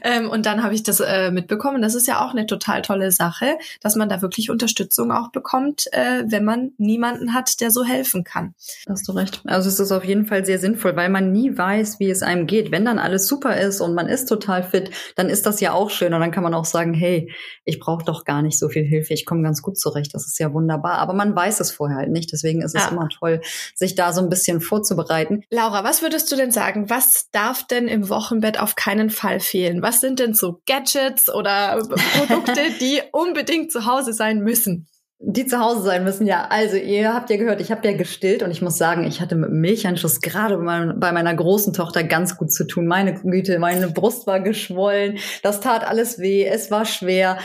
[0.04, 1.82] Ähm, und dann habe ich das äh, mitbekommen.
[1.82, 5.86] Das ist ja auch eine total tolle Sache, dass man da wirklich Unterstützung auch bekommt,
[5.92, 8.54] äh, wenn man niemanden hat, der so helfen kann.
[8.88, 9.42] Hast du recht.
[9.46, 12.48] Also es ist auf jeden Fall sehr sinnvoll, weil man nie weiß, wie es einem
[12.48, 12.72] geht.
[12.72, 15.90] Wenn dann alles super ist und man ist total fit, dann ist das ja auch
[15.90, 16.14] schön.
[16.14, 17.32] Und dann kann man auch sagen, hey,
[17.66, 19.14] ich brauche doch gar nicht so viel Hilfe.
[19.14, 20.14] Ich komme ganz gut zurecht.
[20.14, 21.00] Das ist ja wunderbar.
[21.00, 22.32] Aber man weiß es vorher halt nicht.
[22.32, 22.90] Deswegen ist es ja.
[22.90, 23.42] immer toll,
[23.76, 25.41] sich da so ein bisschen vorzubereiten.
[25.50, 26.90] Laura, was würdest du denn sagen?
[26.90, 29.82] Was darf denn im Wochenbett auf keinen Fall fehlen?
[29.82, 31.82] Was sind denn so Gadgets oder
[32.18, 34.88] Produkte, die unbedingt zu Hause sein müssen?
[35.24, 36.48] Die zu Hause sein müssen, ja.
[36.50, 39.36] Also ihr habt ja gehört, ich habe ja gestillt und ich muss sagen, ich hatte
[39.36, 42.88] mit Milchanschuss gerade bei meiner großen Tochter ganz gut zu tun.
[42.88, 47.38] Meine Güte, meine Brust war geschwollen, das tat alles weh, es war schwer.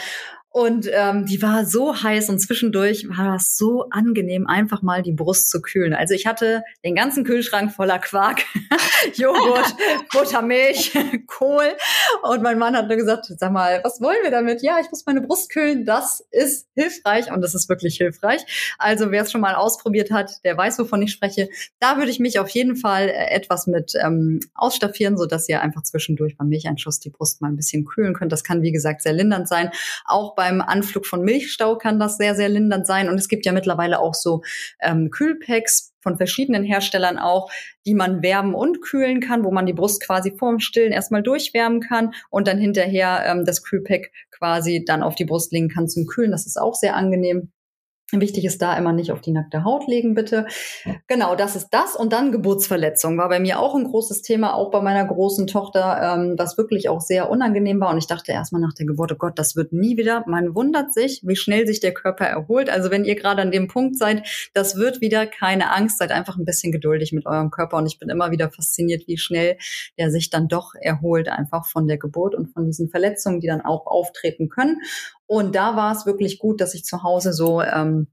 [0.56, 5.12] Und ähm, die war so heiß und zwischendurch war das so angenehm, einfach mal die
[5.12, 5.92] Brust zu kühlen.
[5.92, 8.42] Also ich hatte den ganzen Kühlschrank voller Quark,
[9.16, 9.76] Joghurt,
[10.12, 11.72] Buttermilch, Kohl.
[12.22, 14.62] Und mein Mann hat nur gesagt, sag mal, was wollen wir damit?
[14.62, 15.84] Ja, ich muss meine Brust kühlen.
[15.84, 18.74] Das ist hilfreich und das ist wirklich hilfreich.
[18.78, 21.50] Also wer es schon mal ausprobiert hat, der weiß, wovon ich spreche.
[21.80, 25.60] Da würde ich mich auf jeden Fall äh, etwas mit ähm, ausstaffieren, so dass ihr
[25.60, 28.32] einfach zwischendurch beim Milcheinschuss die Brust mal ein bisschen kühlen könnt.
[28.32, 29.70] Das kann, wie gesagt, sehr lindernd sein.
[30.06, 33.08] Auch beim Anflug von Milchstau kann das sehr, sehr lindernd sein.
[33.08, 34.42] Und es gibt ja mittlerweile auch so
[34.80, 37.50] ähm, Kühlpacks von verschiedenen Herstellern auch,
[37.84, 41.80] die man wärmen und kühlen kann, wo man die Brust quasi vorm Stillen erstmal durchwärmen
[41.80, 46.06] kann und dann hinterher ähm, das Kühlpack quasi dann auf die Brust legen kann zum
[46.06, 46.30] Kühlen.
[46.30, 47.50] Das ist auch sehr angenehm.
[48.12, 50.46] Wichtig ist da immer nicht auf die nackte Haut legen, bitte.
[51.08, 51.96] Genau, das ist das.
[51.96, 56.14] Und dann Geburtsverletzung war bei mir auch ein großes Thema, auch bei meiner großen Tochter,
[56.14, 57.90] ähm, was wirklich auch sehr unangenehm war.
[57.90, 60.22] Und ich dachte erstmal nach der Geburt, oh Gott, das wird nie wieder.
[60.28, 62.70] Man wundert sich, wie schnell sich der Körper erholt.
[62.70, 65.98] Also wenn ihr gerade an dem Punkt seid, das wird wieder keine Angst.
[65.98, 67.76] Seid einfach ein bisschen geduldig mit eurem Körper.
[67.76, 69.58] Und ich bin immer wieder fasziniert, wie schnell
[69.98, 73.62] der sich dann doch erholt, einfach von der Geburt und von diesen Verletzungen, die dann
[73.62, 74.80] auch auftreten können.
[75.26, 78.08] Und da war es wirklich gut, dass ich zu Hause so ähm,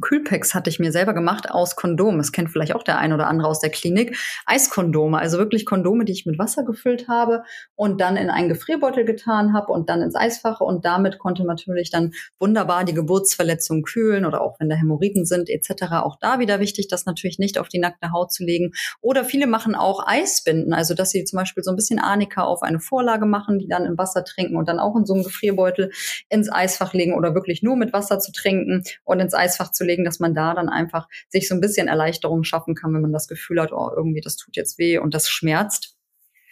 [0.00, 2.18] Kühlpacks hatte ich mir selber gemacht aus Kondomen.
[2.18, 4.16] Das kennt vielleicht auch der ein oder andere aus der Klinik.
[4.46, 7.42] Eiskondome, also wirklich Kondome, die ich mit Wasser gefüllt habe
[7.74, 10.60] und dann in einen Gefrierbeutel getan habe und dann ins Eisfach.
[10.60, 15.48] Und damit konnte natürlich dann wunderbar die Geburtsverletzung kühlen oder auch wenn da Hämorrhoiden sind
[15.48, 15.92] etc.
[16.02, 18.72] Auch da wieder wichtig, das natürlich nicht auf die nackte Haut zu legen.
[19.00, 22.62] Oder viele machen auch Eisbinden, also dass sie zum Beispiel so ein bisschen Arnika auf
[22.62, 25.90] eine Vorlage machen, die dann im Wasser trinken und dann auch in so einem Gefrierbeutel
[26.28, 30.20] ins Eisfach legen oder wirklich nur mit Wasser zu trinken und ins Eisfach zu dass
[30.20, 33.60] man da dann einfach sich so ein bisschen Erleichterung schaffen kann, wenn man das Gefühl
[33.60, 35.98] hat, oh, irgendwie das tut jetzt weh und das schmerzt.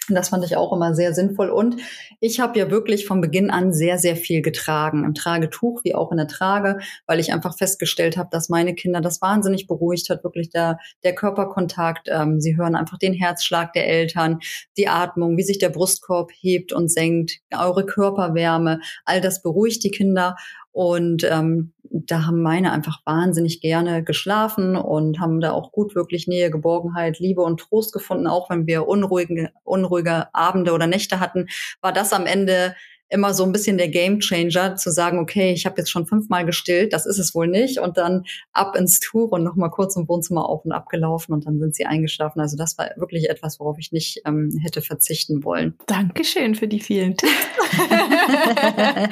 [0.08, 1.50] Das fand ich auch immer sehr sinnvoll.
[1.50, 1.76] Und
[2.20, 5.04] ich habe ja wirklich von Beginn an sehr, sehr viel getragen.
[5.04, 9.00] Im Tragetuch wie auch in der Trage, weil ich einfach festgestellt habe, dass meine Kinder
[9.00, 10.22] das wahnsinnig beruhigt hat.
[10.22, 12.08] Wirklich der, der Körperkontakt.
[12.08, 14.38] Ähm, sie hören einfach den Herzschlag der Eltern,
[14.76, 18.80] die Atmung, wie sich der Brustkorb hebt und senkt, eure Körperwärme.
[19.04, 20.36] All das beruhigt die Kinder.
[20.76, 26.26] Und ähm, da haben meine einfach wahnsinnig gerne geschlafen und haben da auch gut wirklich
[26.26, 28.26] Nähe, Geborgenheit, Liebe und Trost gefunden.
[28.26, 31.46] Auch wenn wir unruhige, unruhige Abende oder Nächte hatten,
[31.80, 32.76] war das am Ende
[33.08, 36.92] immer so ein bisschen der Gamechanger zu sagen, okay, ich habe jetzt schon fünfmal gestillt,
[36.92, 37.78] das ist es wohl nicht.
[37.78, 41.46] Und dann ab ins Tour und nochmal kurz im Wohnzimmer auf und ab gelaufen und
[41.46, 42.40] dann sind sie eingeschlafen.
[42.40, 45.74] Also das war wirklich etwas, worauf ich nicht ähm, hätte verzichten wollen.
[45.86, 47.32] Dankeschön für die vielen Tipps.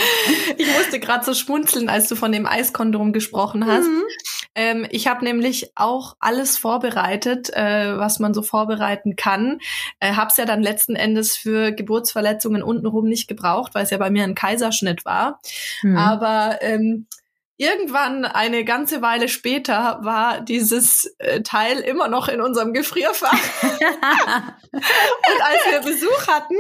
[0.56, 3.86] ich musste gerade so schmunzeln, als du von dem Eiskondom gesprochen hast.
[3.86, 4.02] Mhm.
[4.54, 9.58] Ähm, ich habe nämlich auch alles vorbereitet, äh, was man so vorbereiten kann.
[10.00, 14.10] Äh, hab's ja dann letzten Endes für Geburtsverletzungen untenrum nicht gebraucht, weil es ja bei
[14.10, 15.40] mir ein Kaiserschnitt war.
[15.82, 15.96] Mhm.
[15.96, 17.06] Aber ähm,
[17.56, 23.32] Irgendwann eine ganze Weile später war dieses äh, Teil immer noch in unserem Gefrierfach.
[24.72, 26.56] und als wir Besuch hatten,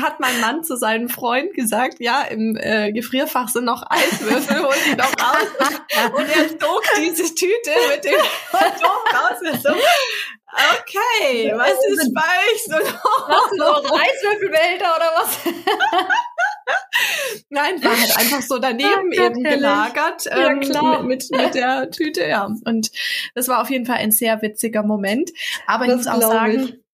[0.00, 4.74] hat mein Mann zu seinem Freund gesagt, ja, im äh, Gefrierfach sind noch Eiswürfel, hol
[4.86, 6.12] die noch raus.
[6.14, 8.20] und er zog diese Tüte mit dem
[8.52, 9.38] Kondom raus.
[9.40, 13.56] Und so, okay, was ist bei euch so los?
[13.56, 15.38] noch Eiswürfelbehälter oder was?
[17.50, 21.90] Nein, war halt einfach so daneben ja, eben gelagert ähm, ja, mit, mit, mit der
[21.90, 22.46] Tüte, ja.
[22.64, 22.90] Und
[23.34, 25.30] das war auf jeden Fall ein sehr witziger Moment.
[25.66, 26.87] Aber das ich muss auch sagen, ich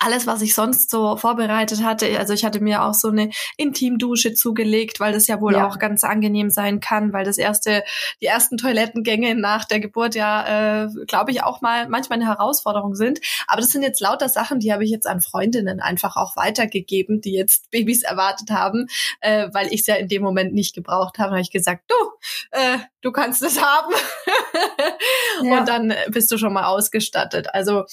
[0.00, 4.34] alles, was ich sonst so vorbereitet hatte, also ich hatte mir auch so eine Intimdusche
[4.34, 5.66] zugelegt, weil das ja wohl ja.
[5.66, 7.84] auch ganz angenehm sein kann, weil das erste,
[8.20, 12.94] die ersten Toilettengänge nach der Geburt ja, äh, glaube ich, auch mal manchmal eine Herausforderung
[12.94, 13.20] sind.
[13.46, 17.20] Aber das sind jetzt lauter Sachen, die habe ich jetzt an Freundinnen einfach auch weitergegeben,
[17.20, 18.86] die jetzt Babys erwartet haben,
[19.20, 21.32] äh, weil ich es ja in dem Moment nicht gebraucht habe.
[21.32, 21.94] habe ich gesagt, du,
[22.52, 23.94] äh, du kannst es haben.
[25.42, 25.58] ja.
[25.58, 27.54] Und dann bist du schon mal ausgestattet.
[27.54, 27.84] Also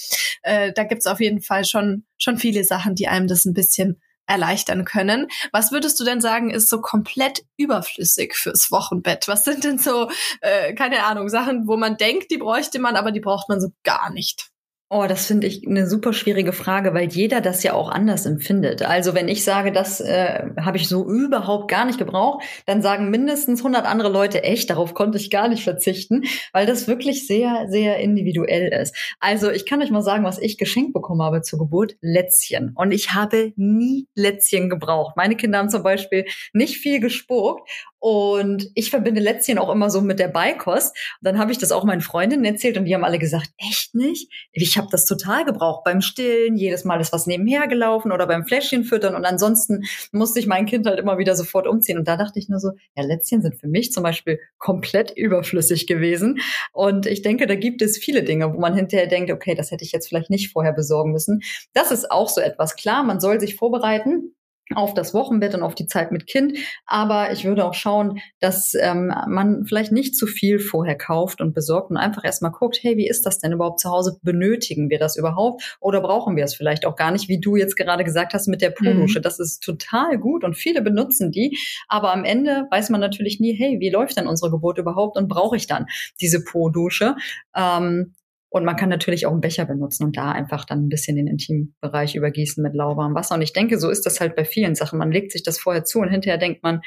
[0.41, 4.01] äh, da gibt's auf jeden Fall schon, schon viele Sachen, die einem das ein bisschen
[4.27, 5.27] erleichtern können.
[5.51, 9.27] Was würdest du denn sagen, ist so komplett überflüssig fürs Wochenbett?
[9.27, 10.09] Was sind denn so,
[10.41, 13.69] äh, keine Ahnung, Sachen, wo man denkt, die bräuchte man, aber die braucht man so
[13.83, 14.49] gar nicht?
[14.97, 18.81] Oh, das finde ich eine super schwierige Frage, weil jeder das ja auch anders empfindet.
[18.81, 23.09] Also wenn ich sage, das äh, habe ich so überhaupt gar nicht gebraucht, dann sagen
[23.09, 27.65] mindestens 100 andere Leute, echt, darauf konnte ich gar nicht verzichten, weil das wirklich sehr,
[27.67, 28.95] sehr individuell ist.
[29.19, 32.71] Also ich kann euch mal sagen, was ich geschenkt bekommen habe zur Geburt, Lätzchen.
[32.73, 35.17] Und ich habe nie Lätzchen gebraucht.
[35.17, 37.69] Meine Kinder haben zum Beispiel nicht viel gespuckt
[38.07, 40.89] Und ich verbinde Lätzchen auch immer so mit der Beikost.
[40.89, 43.95] Und dann habe ich das auch meinen Freundinnen erzählt und die haben alle gesagt, echt
[43.95, 44.31] nicht?
[44.51, 46.55] Ich habe das total gebraucht beim Stillen.
[46.55, 49.15] Jedes Mal ist was nebenher gelaufen oder beim Fläschchen füttern.
[49.15, 51.97] Und ansonsten musste ich mein Kind halt immer wieder sofort umziehen.
[51.97, 55.87] Und da dachte ich nur so, ja, Lätzchen sind für mich zum Beispiel komplett überflüssig
[55.87, 56.37] gewesen.
[56.73, 59.83] Und ich denke, da gibt es viele Dinge, wo man hinterher denkt, okay, das hätte
[59.83, 61.41] ich jetzt vielleicht nicht vorher besorgen müssen.
[61.73, 62.75] Das ist auch so etwas.
[62.75, 64.35] Klar, man soll sich vorbereiten
[64.73, 66.57] auf das Wochenbett und auf die Zeit mit Kind.
[66.85, 71.53] Aber ich würde auch schauen, dass ähm, man vielleicht nicht zu viel vorher kauft und
[71.53, 74.17] besorgt und einfach erstmal guckt, hey, wie ist das denn überhaupt zu Hause?
[74.23, 77.75] Benötigen wir das überhaupt oder brauchen wir es vielleicht auch gar nicht, wie du jetzt
[77.75, 79.19] gerade gesagt hast mit der Po-Dusche.
[79.19, 79.23] Mhm.
[79.23, 81.57] Das ist total gut und viele benutzen die.
[81.87, 85.27] Aber am Ende weiß man natürlich nie, hey, wie läuft denn unsere Geburt überhaupt und
[85.27, 85.85] brauche ich dann
[86.19, 87.15] diese Po-Dusche?
[87.55, 88.15] Ähm,
[88.55, 91.27] und man kann natürlich auch einen Becher benutzen und da einfach dann ein bisschen den
[91.27, 93.35] Intimbereich übergießen mit lauwarmem Wasser.
[93.35, 94.97] Und ich denke, so ist das halt bei vielen Sachen.
[94.97, 96.79] Man legt sich das vorher zu und hinterher denkt man,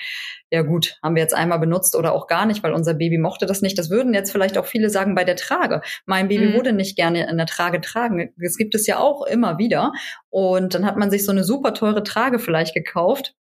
[0.50, 3.44] ja gut, haben wir jetzt einmal benutzt oder auch gar nicht, weil unser Baby mochte
[3.44, 3.76] das nicht.
[3.76, 5.82] Das würden jetzt vielleicht auch viele sagen bei der Trage.
[6.06, 6.54] Mein Baby mhm.
[6.54, 8.30] wurde nicht gerne in der Trage tragen.
[8.38, 9.92] Das gibt es ja auch immer wieder.
[10.30, 13.34] Und dann hat man sich so eine super teure Trage vielleicht gekauft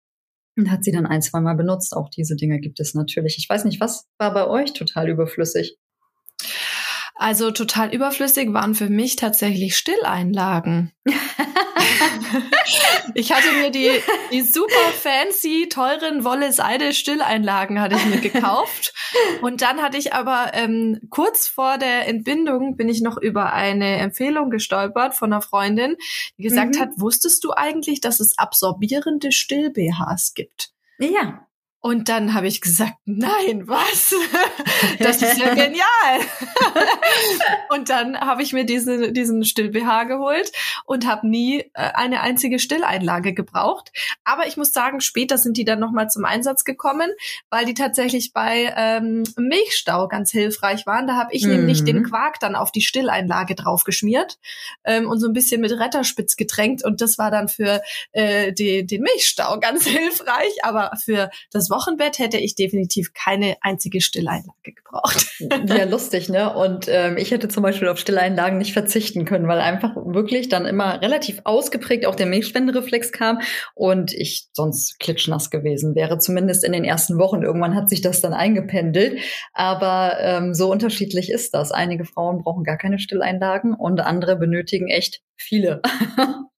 [0.57, 1.95] und hat sie dann ein, zwei Mal benutzt.
[1.97, 3.37] Auch diese Dinge gibt es natürlich.
[3.39, 5.79] Ich weiß nicht, was war bei euch total überflüssig?
[7.19, 10.93] Also total überflüssig waren für mich tatsächlich Stilleinlagen.
[13.15, 13.91] ich hatte mir die,
[14.33, 18.93] die super fancy, teuren Wolle-Seide-Stilleinlagen hatte ich mir gekauft.
[19.41, 23.97] Und dann hatte ich aber ähm, kurz vor der Entbindung bin ich noch über eine
[23.97, 25.97] Empfehlung gestolpert von einer Freundin,
[26.37, 26.81] die gesagt mhm.
[26.81, 30.73] hat, wusstest du eigentlich, dass es absorbierende Still-BHs gibt?
[30.99, 31.46] Ja.
[31.87, 34.13] Und dann habe ich gesagt, nein, was?
[34.99, 36.21] Das ist ja genial.
[37.71, 40.51] und dann habe ich mir diese, diesen Still-BH geholt
[40.85, 43.93] und habe nie äh, eine einzige Stilleinlage gebraucht.
[44.25, 47.11] Aber ich muss sagen, später sind die dann nochmal zum Einsatz gekommen,
[47.51, 51.07] weil die tatsächlich bei ähm, Milchstau ganz hilfreich waren.
[51.07, 51.53] Da habe ich mhm.
[51.53, 54.39] nämlich den Quark dann auf die Stilleinlage draufgeschmiert
[54.85, 56.85] ähm, und so ein bisschen mit Retterspitz getränkt.
[56.85, 57.81] Und das war dann für
[58.13, 60.65] äh, die, den Milchstau ganz hilfreich.
[60.65, 65.27] Aber für das Wochenbett hätte ich definitiv keine einzige Stilleinlage gebraucht.
[65.67, 66.55] Ja, lustig, ne?
[66.55, 70.65] Und ähm, ich hätte zum Beispiel auf Stilleinlagen nicht verzichten können, weil einfach wirklich dann
[70.65, 73.41] immer relativ ausgeprägt auch der Milchspendereflex kam
[73.75, 77.43] und ich sonst klitschnass gewesen wäre, zumindest in den ersten Wochen.
[77.43, 79.21] Irgendwann hat sich das dann eingependelt.
[79.53, 81.73] Aber ähm, so unterschiedlich ist das.
[81.73, 85.83] Einige Frauen brauchen gar keine Stilleinlagen und andere benötigen echt viele.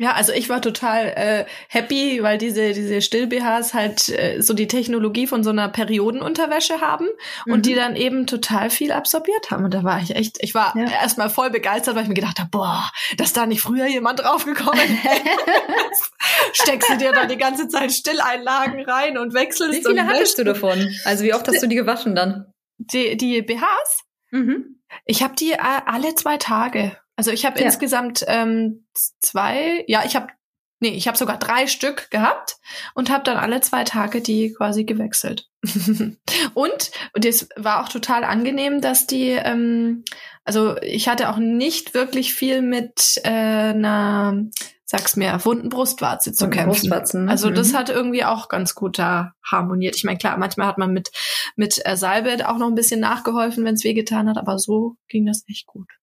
[0.00, 4.68] Ja, also ich war total äh, happy, weil diese diese Still-BHs halt äh, so die
[4.68, 7.08] Technologie von so einer Periodenunterwäsche haben
[7.46, 7.52] mhm.
[7.52, 7.78] und die mhm.
[7.78, 9.64] dann eben total viel absorbiert haben.
[9.64, 10.88] Und da war ich echt, ich war ja.
[10.88, 14.78] erstmal voll begeistert, weil ich mir gedacht habe, boah, dass da nicht früher jemand draufgekommen
[15.90, 16.12] ist.
[16.52, 19.80] Steckst du dir da die ganze Zeit Stilleinlagen rein und wechselst.
[19.80, 20.94] Wie viele hattest du davon?
[21.04, 22.52] Also wie oft hast du die gewaschen dann?
[22.78, 24.04] Die, die BHs?
[24.30, 24.80] Mhm.
[25.06, 26.96] Ich habe die äh, alle zwei Tage.
[27.18, 27.66] Also ich habe ja.
[27.66, 30.28] insgesamt ähm, zwei, ja, ich habe,
[30.78, 32.58] nee, ich habe sogar drei Stück gehabt
[32.94, 35.48] und habe dann alle zwei Tage die quasi gewechselt.
[35.64, 36.16] und,
[36.54, 40.04] und das war auch total angenehm, dass die, ähm,
[40.44, 44.40] also ich hatte auch nicht wirklich viel mit äh, einer,
[44.84, 46.68] sag's mir, wunden Brustwarze zu kämpfen.
[46.68, 47.28] Brustwarzen.
[47.28, 47.78] Also das mhm.
[47.78, 49.96] hat irgendwie auch ganz gut da harmoniert.
[49.96, 51.10] Ich meine, klar, manchmal hat man mit
[51.56, 55.26] mit äh, Salbe auch noch ein bisschen nachgeholfen, wenn es wehgetan hat, aber so ging
[55.26, 55.97] das echt gut.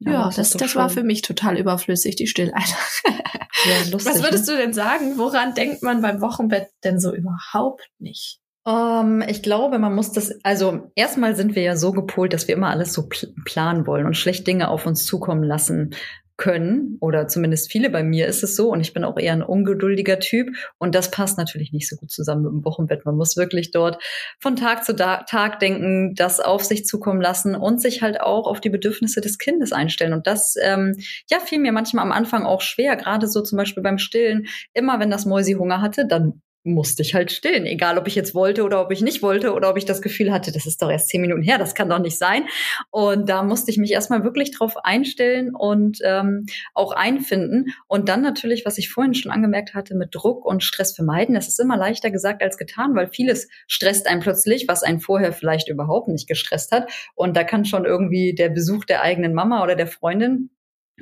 [0.00, 2.72] Ja, ja das, das war für mich total überflüssig, die Stilleinlage.
[3.04, 4.54] Ja, lustig, Was würdest ne?
[4.54, 5.18] du denn sagen?
[5.18, 8.40] Woran denkt man beim Wochenbett denn so überhaupt nicht?
[8.64, 12.48] Um, ähm, ich glaube, man muss das, also erstmal sind wir ja so gepolt, dass
[12.48, 15.94] wir immer alles so pl planen wollen und schlecht Dinge auf uns zukommen lassen
[16.38, 19.42] können oder zumindest viele bei mir ist es so und ich bin auch eher ein
[19.42, 23.04] ungeduldiger Typ und das passt natürlich nicht so gut zusammen mit dem Wochenbett.
[23.04, 24.02] Man muss wirklich dort
[24.38, 28.60] von Tag zu Tag denken, das auf sich zukommen lassen und sich halt auch auf
[28.60, 30.94] die Bedürfnisse des Kindes einstellen und das ähm,
[31.28, 34.46] ja fiel mir manchmal am Anfang auch schwer, gerade so zum Beispiel beim Stillen.
[34.72, 38.34] Immer wenn das Mäusi Hunger hatte, dann musste ich halt stillen, egal ob ich jetzt
[38.34, 40.90] wollte oder ob ich nicht wollte oder ob ich das Gefühl hatte, das ist doch
[40.90, 42.44] erst zehn Minuten her, das kann doch nicht sein.
[42.90, 47.74] Und da musste ich mich erstmal wirklich drauf einstellen und ähm, auch einfinden.
[47.86, 51.34] Und dann natürlich, was ich vorhin schon angemerkt hatte, mit Druck und Stress vermeiden.
[51.34, 55.32] Das ist immer leichter gesagt als getan, weil vieles stresst einen plötzlich, was einen vorher
[55.32, 56.90] vielleicht überhaupt nicht gestresst hat.
[57.14, 60.50] Und da kann schon irgendwie der Besuch der eigenen Mama oder der Freundin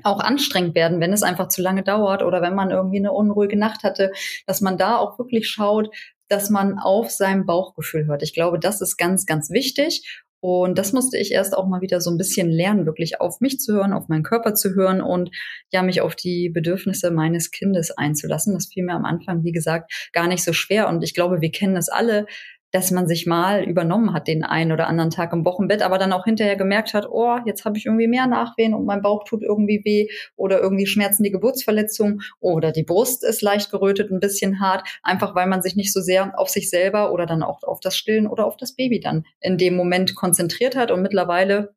[0.03, 3.59] auch anstrengend werden, wenn es einfach zu lange dauert oder wenn man irgendwie eine unruhige
[3.59, 4.13] Nacht hatte,
[4.47, 5.89] dass man da auch wirklich schaut,
[6.29, 8.23] dass man auf seinem Bauchgefühl hört.
[8.23, 10.23] Ich glaube, das ist ganz, ganz wichtig.
[10.41, 13.59] Und das musste ich erst auch mal wieder so ein bisschen lernen, wirklich auf mich
[13.59, 15.31] zu hören, auf meinen Körper zu hören und
[15.73, 18.55] ja, mich auf die Bedürfnisse meines Kindes einzulassen.
[18.55, 20.89] Das fiel mir am Anfang, wie gesagt, gar nicht so schwer.
[20.89, 22.27] Und ich glaube, wir kennen es alle,
[22.77, 26.13] dass man sich mal übernommen hat den einen oder anderen Tag im Wochenbett, aber dann
[26.13, 29.43] auch hinterher gemerkt hat, oh, jetzt habe ich irgendwie mehr Nachwehen und mein Bauch tut
[29.43, 34.61] irgendwie weh oder irgendwie schmerzen die Geburtsverletzungen oder die Brust ist leicht gerötet, ein bisschen
[34.61, 37.81] hart, einfach weil man sich nicht so sehr auf sich selber oder dann auch auf
[37.81, 40.91] das Stillen oder auf das Baby dann in dem Moment konzentriert hat.
[40.91, 41.76] Und mittlerweile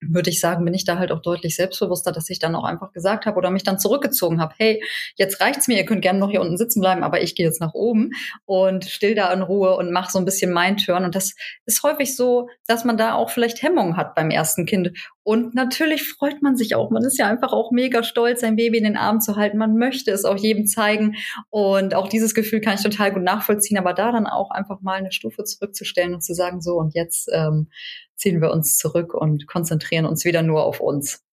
[0.00, 2.92] würde ich sagen, bin ich da halt auch deutlich selbstbewusster, dass ich dann auch einfach
[2.92, 4.82] gesagt habe oder mich dann zurückgezogen habe, hey,
[5.16, 7.60] jetzt reicht's mir, ihr könnt gerne noch hier unten sitzen bleiben, aber ich gehe jetzt
[7.60, 8.10] nach oben
[8.44, 11.04] und still da in Ruhe und mache so ein bisschen mein Turn.
[11.04, 11.34] Und das
[11.64, 14.92] ist häufig so, dass man da auch vielleicht Hemmungen hat beim ersten Kind.
[15.26, 16.92] Und natürlich freut man sich auch.
[16.92, 19.58] Man ist ja einfach auch mega stolz, sein Baby in den Arm zu halten.
[19.58, 21.16] Man möchte es auch jedem zeigen.
[21.50, 23.76] Und auch dieses Gefühl kann ich total gut nachvollziehen.
[23.76, 27.28] Aber da dann auch einfach mal eine Stufe zurückzustellen und zu sagen, so und jetzt
[27.32, 27.70] ähm,
[28.14, 31.24] ziehen wir uns zurück und konzentrieren uns wieder nur auf uns.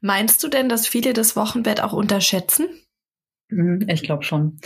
[0.00, 2.68] Meinst du denn, dass viele das Wochenbett auch unterschätzen?
[3.50, 4.60] Mhm, ich glaube schon.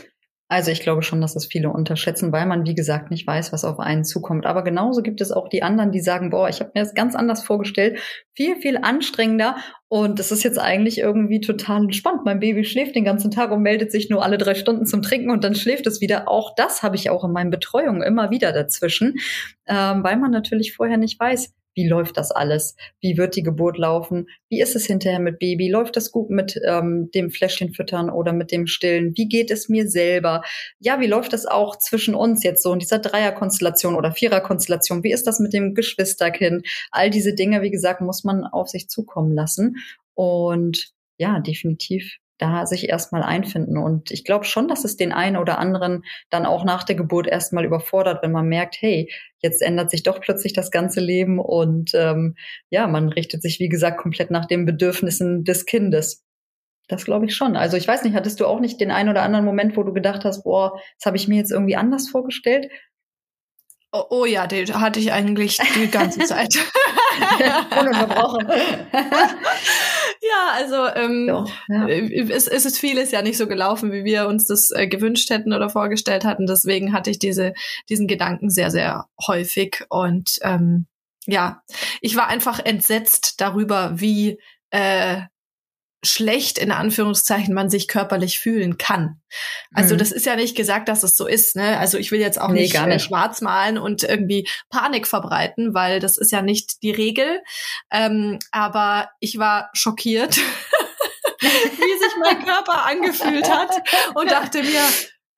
[0.48, 3.64] Also ich glaube schon, dass es viele unterschätzen, weil man, wie gesagt, nicht weiß, was
[3.64, 4.46] auf einen zukommt.
[4.46, 7.16] Aber genauso gibt es auch die anderen, die sagen, boah, ich habe mir das ganz
[7.16, 7.98] anders vorgestellt,
[8.32, 9.56] viel, viel anstrengender.
[9.88, 12.20] Und das ist jetzt eigentlich irgendwie total entspannt.
[12.24, 15.30] Mein Baby schläft den ganzen Tag und meldet sich nur alle drei Stunden zum Trinken
[15.30, 16.28] und dann schläft es wieder.
[16.28, 19.14] Auch das habe ich auch in meinen Betreuungen immer wieder dazwischen,
[19.66, 22.74] ähm, weil man natürlich vorher nicht weiß, wie läuft das alles?
[23.00, 24.28] Wie wird die Geburt laufen?
[24.48, 25.68] Wie ist es hinterher mit Baby?
[25.68, 29.12] Läuft das gut mit ähm, dem Fläschchen füttern oder mit dem Stillen?
[29.14, 30.42] Wie geht es mir selber?
[30.80, 35.04] Ja, wie läuft das auch zwischen uns jetzt so in dieser Dreierkonstellation oder Viererkonstellation?
[35.04, 36.66] Wie ist das mit dem Geschwisterkind?
[36.90, 39.76] All diese Dinge, wie gesagt, muss man auf sich zukommen lassen.
[40.14, 43.78] Und ja, definitiv da sich erstmal einfinden.
[43.78, 47.26] Und ich glaube schon, dass es den einen oder anderen dann auch nach der Geburt
[47.26, 49.10] erstmal überfordert, wenn man merkt, hey,
[49.40, 52.36] jetzt ändert sich doch plötzlich das ganze Leben und ähm,
[52.70, 56.24] ja, man richtet sich, wie gesagt, komplett nach den Bedürfnissen des Kindes.
[56.88, 57.56] Das glaube ich schon.
[57.56, 59.92] Also ich weiß nicht, hattest du auch nicht den einen oder anderen Moment, wo du
[59.92, 62.70] gedacht hast, boah, das habe ich mir jetzt irgendwie anders vorgestellt?
[63.92, 66.54] Oh, oh ja, den hatte ich eigentlich die ganze Zeit.
[67.80, 68.46] Ununterbrochen.
[70.22, 71.86] ja, also ähm, Doch, ja.
[71.86, 75.30] Äh, es, es ist vieles ja nicht so gelaufen, wie wir uns das äh, gewünscht
[75.30, 76.46] hätten oder vorgestellt hatten.
[76.46, 77.52] Deswegen hatte ich diese,
[77.88, 79.84] diesen Gedanken sehr, sehr häufig.
[79.88, 80.86] Und ähm,
[81.26, 81.62] ja,
[82.00, 84.38] ich war einfach entsetzt darüber, wie
[84.70, 85.22] äh,
[86.04, 89.20] schlecht in Anführungszeichen man sich körperlich fühlen kann.
[89.72, 89.98] Also mhm.
[89.98, 91.56] das ist ja nicht gesagt, dass es so ist.
[91.56, 91.78] Ne?
[91.78, 93.04] Also ich will jetzt auch nee, nicht, äh, nicht.
[93.04, 97.42] schwarz malen und irgendwie Panik verbreiten, weil das ist ja nicht die Regel.
[97.90, 100.36] Ähm, aber ich war schockiert,
[101.40, 103.70] wie sich mein Körper angefühlt hat
[104.14, 104.82] und dachte mir,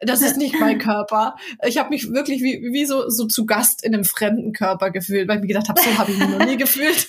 [0.00, 1.36] das ist nicht mein Körper.
[1.66, 5.28] Ich habe mich wirklich wie, wie so, so zu Gast in einem fremden Körper gefühlt,
[5.28, 7.08] weil ich mir gedacht habe, so habe ich mich noch nie gefühlt.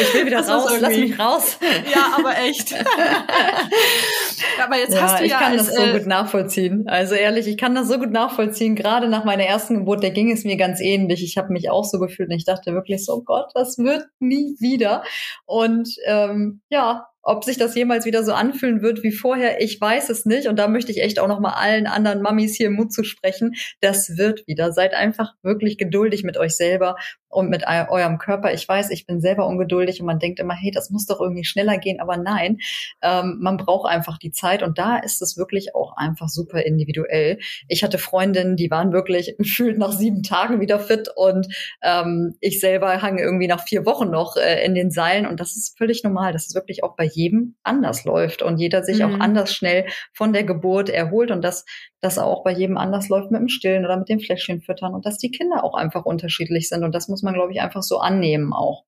[0.00, 1.58] Ich will wieder das raus, lass mich raus.
[1.92, 2.74] Ja, aber echt.
[4.62, 5.26] aber jetzt ja, hast du ja.
[5.26, 6.88] Ich kann als, das so äh, gut nachvollziehen.
[6.88, 8.76] Also ehrlich, ich kann das so gut nachvollziehen.
[8.76, 11.22] Gerade nach meiner ersten Geburt, da ging es mir ganz ähnlich.
[11.22, 14.06] Ich habe mich auch so gefühlt und ich dachte wirklich so, oh Gott, das wird
[14.18, 15.04] nie wieder.
[15.44, 20.10] Und ähm, ja, ob sich das jemals wieder so anfühlen wird wie vorher, ich weiß
[20.10, 20.46] es nicht.
[20.46, 23.54] Und da möchte ich echt auch noch mal allen anderen Mamis hier Mut zu sprechen.
[23.80, 24.72] Das wird wieder.
[24.72, 26.96] Seid einfach wirklich geduldig mit euch selber
[27.34, 28.52] und mit eurem Körper.
[28.54, 31.44] Ich weiß, ich bin selber ungeduldig und man denkt immer, hey, das muss doch irgendwie
[31.44, 32.00] schneller gehen.
[32.00, 32.58] Aber nein,
[33.02, 34.62] ähm, man braucht einfach die Zeit.
[34.62, 37.38] Und da ist es wirklich auch einfach super individuell.
[37.68, 41.48] Ich hatte Freundinnen, die waren wirklich gefühlt nach sieben Tagen wieder fit und
[41.82, 45.26] ähm, ich selber hang irgendwie nach vier Wochen noch äh, in den Seilen.
[45.26, 46.32] Und das ist völlig normal.
[46.32, 49.04] Das ist wirklich auch bei jedem anders läuft und jeder sich mhm.
[49.04, 51.64] auch anders schnell von der Geburt erholt und dass
[52.00, 55.06] das auch bei jedem anders läuft mit dem Stillen oder mit dem Fläschchen füttern und
[55.06, 57.98] dass die Kinder auch einfach unterschiedlich sind und das muss man glaube ich einfach so
[57.98, 58.84] annehmen auch.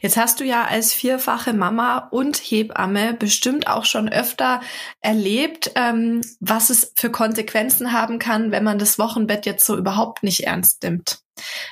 [0.00, 4.60] Jetzt hast du ja als vierfache Mama und Hebamme bestimmt auch schon öfter
[5.00, 10.22] erlebt, ähm, was es für Konsequenzen haben kann, wenn man das Wochenbett jetzt so überhaupt
[10.22, 11.20] nicht ernst nimmt.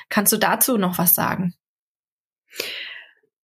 [0.09, 1.55] Kannst du dazu noch was sagen?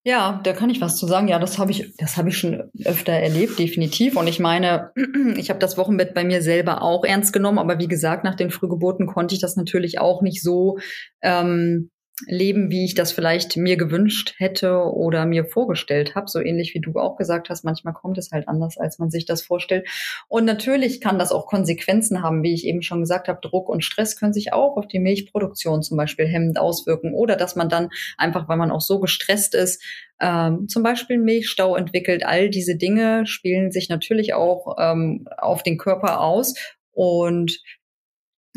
[0.08, 1.28] Ja, da kann ich was zu sagen.
[1.28, 4.16] Ja, das habe ich, das habe ich schon öfter erlebt, definitiv.
[4.16, 4.92] Und ich meine,
[5.36, 8.52] ich habe das Wochenbett bei mir selber auch ernst genommen, aber wie gesagt, nach den
[8.52, 10.78] Frühgeburten konnte ich das natürlich auch nicht so
[11.24, 11.90] ähm,
[12.28, 16.30] leben, wie ich das vielleicht mir gewünscht hätte oder mir vorgestellt habe.
[16.30, 19.26] So ähnlich wie du auch gesagt hast, manchmal kommt es halt anders, als man sich
[19.26, 19.88] das vorstellt.
[20.30, 23.40] Und natürlich kann das auch Konsequenzen haben, wie ich eben schon gesagt habe.
[23.42, 27.56] Druck und Stress können sich auch auf die Milchproduktion zum Beispiel hemmend auswirken oder dass
[27.58, 29.84] man dann einfach, weil man auch so gestresst ist,
[30.22, 32.26] ähm, zum Beispiel Milchstau entwickelt.
[32.26, 36.56] All diese Dinge spielen sich natürlich auch ähm, auf den Körper aus.
[36.94, 37.62] Und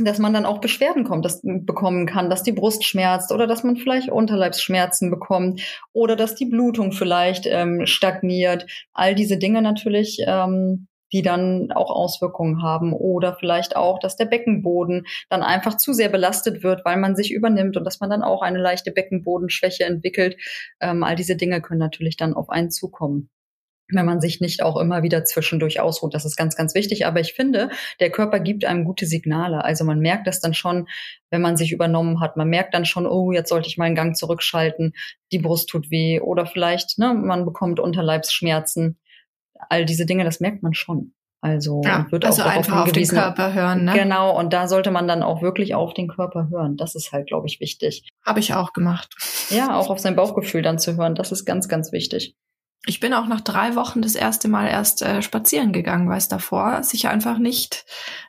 [0.05, 3.65] dass man dann auch Beschwerden kommt, das bekommen kann, dass die Brust schmerzt oder dass
[3.65, 8.67] man vielleicht Unterleibsschmerzen bekommt oder dass die Blutung vielleicht ähm, stagniert.
[8.93, 14.27] All diese Dinge natürlich ähm, die dann auch Auswirkungen haben oder vielleicht auch, dass der
[14.27, 18.23] Beckenboden dann einfach zu sehr belastet wird, weil man sich übernimmt und dass man dann
[18.23, 20.37] auch eine leichte Beckenbodenschwäche entwickelt.
[20.81, 23.31] Ähm, all diese Dinge können natürlich dann auf einen zukommen
[23.91, 26.15] wenn man sich nicht auch immer wieder zwischendurch ausruht.
[26.15, 27.07] Das ist ganz, ganz wichtig.
[27.07, 27.71] Aber ich finde,
[28.01, 29.65] der Körper gibt einem gute Signale.
[29.65, 30.89] Also man merkt das dann schon,
[31.31, 32.37] wenn man sich übernommen hat.
[32.37, 34.93] Man merkt dann schon, oh, jetzt sollte ich meinen Gang zurückschalten.
[35.33, 36.21] Die Brust tut weh.
[36.21, 38.99] Oder vielleicht, ne, man bekommt Unterleibsschmerzen.
[39.71, 41.15] All diese Dinge, das merkt man schon.
[41.41, 43.85] Also ja, wird also auch einfach auf den Körper hören.
[43.85, 43.93] Ne?
[43.95, 46.77] Genau, und da sollte man dann auch wirklich auf den Körper hören.
[46.77, 48.09] Das ist halt, glaube ich, wichtig.
[48.27, 49.15] Habe ich auch gemacht.
[49.51, 51.15] Ja, auch auf sein Bauchgefühl dann zu hören.
[51.15, 52.35] Das ist ganz, ganz wichtig.
[52.87, 56.29] Ich bin auch nach drei Wochen das erste Mal erst äh, spazieren gegangen, weil es
[56.29, 57.85] davor sich einfach nicht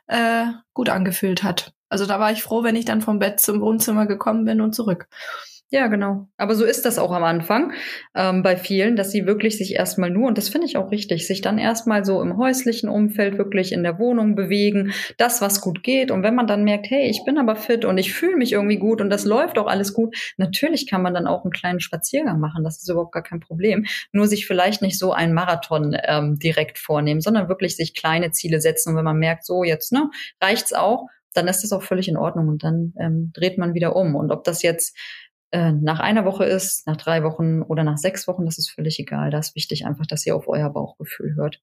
[0.06, 1.72] äh, gut angefühlt hat.
[1.88, 4.74] Also da war ich froh, wenn ich dann vom Bett zum Wohnzimmer gekommen bin und
[4.74, 5.08] zurück.
[5.72, 6.26] Ja, genau.
[6.36, 7.72] Aber so ist das auch am Anfang
[8.16, 11.28] ähm, bei vielen, dass sie wirklich sich erstmal nur, und das finde ich auch richtig,
[11.28, 15.84] sich dann erstmal so im häuslichen Umfeld wirklich in der Wohnung bewegen, das, was gut
[15.84, 16.10] geht.
[16.10, 18.78] Und wenn man dann merkt, hey, ich bin aber fit und ich fühle mich irgendwie
[18.78, 22.40] gut und das läuft auch alles gut, natürlich kann man dann auch einen kleinen Spaziergang
[22.40, 22.64] machen.
[22.64, 23.86] Das ist überhaupt gar kein Problem.
[24.10, 28.60] Nur sich vielleicht nicht so einen Marathon ähm, direkt vornehmen, sondern wirklich sich kleine Ziele
[28.60, 28.90] setzen.
[28.90, 30.10] Und wenn man merkt, so jetzt, ne,
[30.42, 33.94] reicht's auch, dann ist das auch völlig in Ordnung und dann ähm, dreht man wieder
[33.94, 34.16] um.
[34.16, 34.96] Und ob das jetzt
[35.52, 38.98] äh, nach einer Woche ist, nach drei Wochen oder nach sechs Wochen, das ist völlig
[39.00, 39.30] egal.
[39.30, 41.60] Da ist wichtig einfach, dass ihr auf euer Bauchgefühl hört.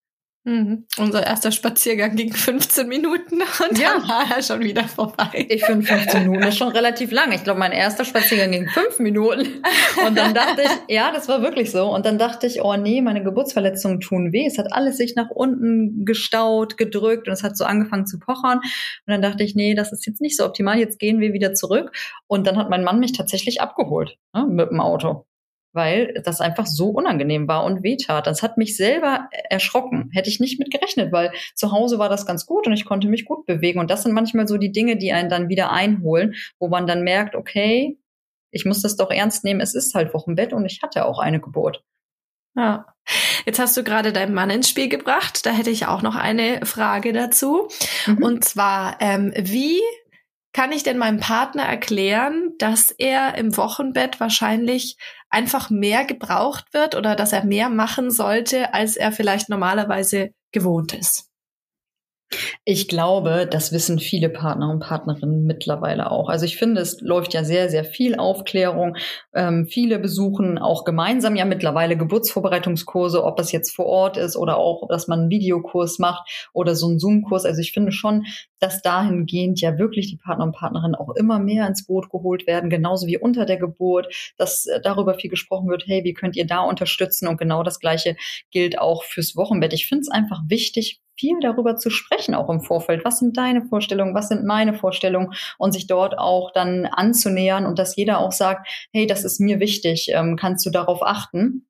[0.48, 0.86] Mhm.
[0.98, 3.96] Unser erster Spaziergang ging 15 Minuten und ja.
[3.98, 5.46] dann war er schon wieder vorbei.
[5.50, 7.34] Ich finde 15 Minuten ist schon relativ lang.
[7.34, 9.62] Ich glaube, mein erster Spaziergang ging fünf Minuten.
[10.08, 11.94] Und dann dachte ich, ja, das war wirklich so.
[11.94, 14.46] Und dann dachte ich, oh nee, meine Geburtsverletzungen tun weh.
[14.48, 18.60] Es hat alles sich nach unten gestaut, gedrückt und es hat so angefangen zu pochern.
[18.60, 18.72] Und
[19.08, 20.80] dann dachte ich, nee, das ist jetzt nicht so optimal.
[20.80, 21.92] Jetzt gehen wir wieder zurück.
[22.28, 25.27] Und dann hat mein Mann mich tatsächlich abgeholt ne, mit dem Auto
[25.78, 28.28] weil das einfach so unangenehm war und wehtat.
[28.28, 30.10] Das hat mich selber erschrocken.
[30.14, 33.08] Hätte ich nicht mit gerechnet, weil zu Hause war das ganz gut und ich konnte
[33.08, 33.80] mich gut bewegen.
[33.80, 37.04] Und das sind manchmal so die Dinge, die einen dann wieder einholen, wo man dann
[37.04, 37.98] merkt, okay,
[38.52, 39.62] ich muss das doch ernst nehmen.
[39.62, 41.84] Es ist halt Wochenbett und ich hatte auch eine Geburt.
[42.56, 42.88] Ja.
[43.46, 45.46] Jetzt hast du gerade deinen Mann ins Spiel gebracht.
[45.46, 47.70] Da hätte ich auch noch eine Frage dazu.
[48.08, 48.24] Mhm.
[48.24, 49.80] Und zwar, ähm, wie
[50.58, 54.98] kann ich denn meinem Partner erklären, dass er im Wochenbett wahrscheinlich
[55.30, 60.96] einfach mehr gebraucht wird oder dass er mehr machen sollte, als er vielleicht normalerweise gewohnt
[60.96, 61.27] ist?
[62.66, 66.28] Ich glaube, das wissen viele Partner und Partnerinnen mittlerweile auch.
[66.28, 68.98] Also ich finde, es läuft ja sehr, sehr viel Aufklärung.
[69.34, 74.58] Ähm, viele besuchen auch gemeinsam ja mittlerweile Geburtsvorbereitungskurse, ob das jetzt vor Ort ist oder
[74.58, 77.46] auch, dass man einen Videokurs macht oder so einen Zoom-Kurs.
[77.46, 78.26] Also ich finde schon,
[78.60, 82.70] dass dahingehend ja wirklich die Partner und Partnerinnen auch immer mehr ins Boot geholt werden,
[82.70, 86.46] genauso wie unter der Geburt, dass äh, darüber viel gesprochen wird, hey, wie könnt ihr
[86.46, 87.28] da unterstützen?
[87.28, 88.18] Und genau das Gleiche
[88.52, 89.72] gilt auch fürs Wochenbett.
[89.72, 93.06] Ich finde es einfach wichtig, viel darüber zu sprechen, auch im Vorfeld.
[93.06, 94.16] Was sind deine Vorstellungen?
[94.16, 95.34] Was sind meine Vorstellungen?
[95.58, 99.60] Und sich dort auch dann anzunähern und dass jeder auch sagt, hey, das ist mir
[99.60, 101.68] wichtig, ähm, kannst du darauf achten?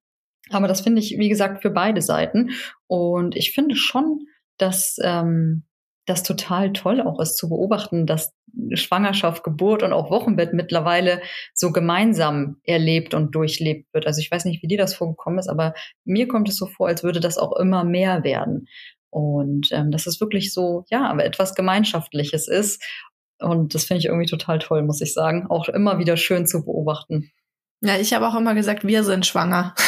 [0.50, 2.52] Aber das finde ich, wie gesagt, für beide Seiten.
[2.88, 4.28] Und ich finde schon,
[4.58, 5.64] dass ähm,
[6.06, 8.34] das total toll auch ist zu beobachten, dass
[8.74, 11.22] Schwangerschaft, Geburt und auch Wochenbett mittlerweile
[11.54, 14.08] so gemeinsam erlebt und durchlebt wird.
[14.08, 15.74] Also ich weiß nicht, wie dir das vorgekommen ist, aber
[16.06, 18.68] mir kommt es so vor, als würde das auch immer mehr werden.
[19.10, 22.84] Und ähm, dass es wirklich so, ja, aber etwas Gemeinschaftliches ist.
[23.40, 25.48] Und das finde ich irgendwie total toll, muss ich sagen.
[25.50, 27.32] Auch immer wieder schön zu beobachten.
[27.82, 29.76] Ja, ich habe auch immer gesagt, wir sind schwanger.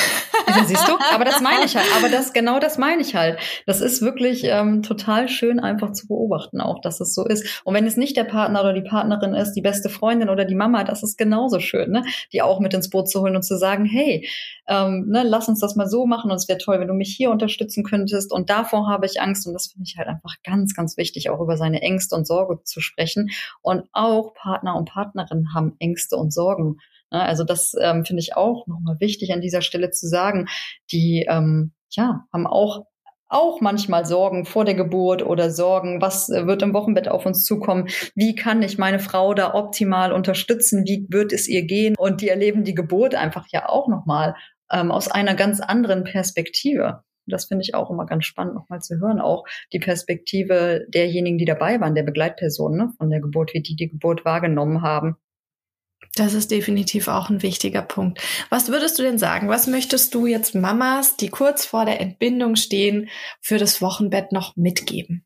[0.58, 0.98] Ja, siehst du?
[1.14, 1.88] Aber das meine ich halt.
[1.98, 3.40] Aber das, genau das meine ich halt.
[3.66, 7.62] Das ist wirklich ähm, total schön einfach zu beobachten auch, dass es so ist.
[7.64, 10.56] Und wenn es nicht der Partner oder die Partnerin ist, die beste Freundin oder die
[10.56, 12.04] Mama, das ist genauso schön, ne?
[12.34, 14.28] Die auch mit ins Boot zu holen und zu sagen, hey,
[14.68, 17.14] ähm, ne, lass uns das mal so machen und es wäre toll, wenn du mich
[17.16, 20.76] hier unterstützen könntest und davor habe ich Angst und das finde ich halt einfach ganz,
[20.76, 23.30] ganz wichtig, auch über seine Ängste und Sorge zu sprechen.
[23.62, 26.78] Und auch Partner und Partnerinnen haben Ängste und Sorgen
[27.18, 30.48] also das ähm, finde ich auch nochmal wichtig an dieser Stelle zu sagen.
[30.92, 32.86] Die ähm, ja, haben auch
[33.30, 37.46] auch manchmal Sorgen vor der Geburt oder Sorgen, was äh, wird im Wochenbett auf uns
[37.46, 42.22] zukommen, wie kann ich meine Frau da optimal unterstützen, wie wird es ihr gehen und
[42.22, 44.36] die erleben die Geburt einfach ja auch nochmal
[44.72, 47.04] ähm, aus einer ganz anderen Perspektive.
[47.28, 49.22] Das finde ich auch immer ganz spannend, nochmal zu hören.
[49.22, 53.76] Auch die Perspektive derjenigen, die dabei waren, der Begleitpersonen ne, von der Geburt, wie die
[53.76, 55.18] die Geburt wahrgenommen haben.
[56.16, 58.20] Das ist definitiv auch ein wichtiger Punkt.
[58.50, 59.48] Was würdest du denn sagen?
[59.48, 63.10] Was möchtest du jetzt Mamas, die kurz vor der Entbindung stehen,
[63.42, 65.26] für das Wochenbett noch mitgeben?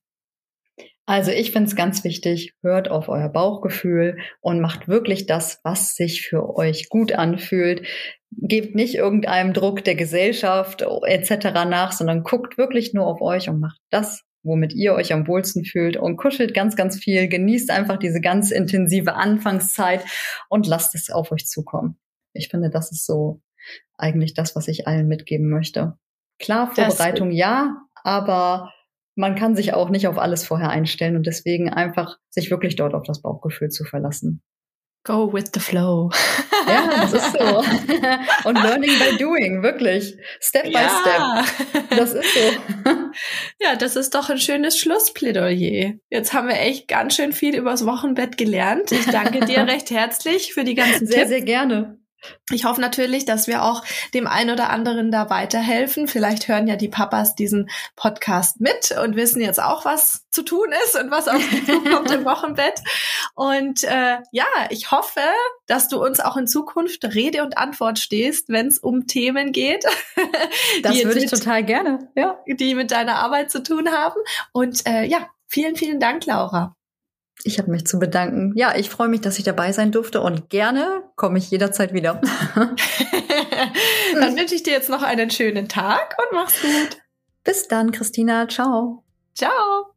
[1.05, 5.95] Also ich finde es ganz wichtig, hört auf euer Bauchgefühl und macht wirklich das, was
[5.95, 7.85] sich für euch gut anfühlt.
[8.31, 11.45] gebt nicht irgendeinem Druck der Gesellschaft etc.
[11.67, 15.65] nach, sondern guckt wirklich nur auf euch und macht das, womit ihr euch am wohlsten
[15.65, 20.05] fühlt und kuschelt ganz, ganz viel, genießt einfach diese ganz intensive Anfangszeit
[20.49, 21.97] und lasst es auf euch zukommen.
[22.33, 23.41] Ich finde, das ist so
[23.97, 25.97] eigentlich das, was ich allen mitgeben möchte.
[26.39, 28.73] Klar, Vorbereitung das, ja, aber
[29.15, 32.93] man kann sich auch nicht auf alles vorher einstellen und deswegen einfach sich wirklich dort
[32.93, 34.41] auf das Bauchgefühl zu verlassen.
[35.03, 36.09] Go with the flow.
[36.65, 37.57] Ja, das ist so.
[38.49, 40.15] Und learning by doing, wirklich.
[40.39, 41.43] Step by ja.
[41.43, 41.89] step.
[41.89, 42.39] Das ist so.
[43.59, 45.95] Ja, das ist doch ein schönes Schlussplädoyer.
[46.09, 48.93] Jetzt haben wir echt ganz schön viel übers Wochenbett gelernt.
[48.93, 51.29] Ich danke dir recht herzlich für die ganzen sehr, Tipps.
[51.29, 52.02] Sehr, sehr gerne.
[52.51, 56.07] Ich hoffe natürlich, dass wir auch dem einen oder anderen da weiterhelfen.
[56.07, 60.67] Vielleicht hören ja die Papas diesen Podcast mit und wissen jetzt auch, was zu tun
[60.85, 62.81] ist und was auf sie zukommt im Wochenbett.
[63.35, 65.21] Und äh, ja, ich hoffe,
[65.67, 69.85] dass du uns auch in Zukunft Rede und Antwort stehst, wenn es um Themen geht.
[70.81, 72.39] Das würde ich mit, total gerne, ja.
[72.47, 74.19] Die mit deiner Arbeit zu tun haben.
[74.51, 76.75] Und äh, ja, vielen, vielen Dank, Laura.
[77.43, 78.53] Ich habe mich zu bedanken.
[78.55, 82.21] Ja, ich freue mich, dass ich dabei sein durfte und gerne komme ich jederzeit wieder.
[82.55, 86.97] dann wünsche ich dir jetzt noch einen schönen Tag und mach's gut.
[87.43, 88.47] Bis dann, Christina.
[88.47, 89.03] Ciao.
[89.35, 89.92] Ciao.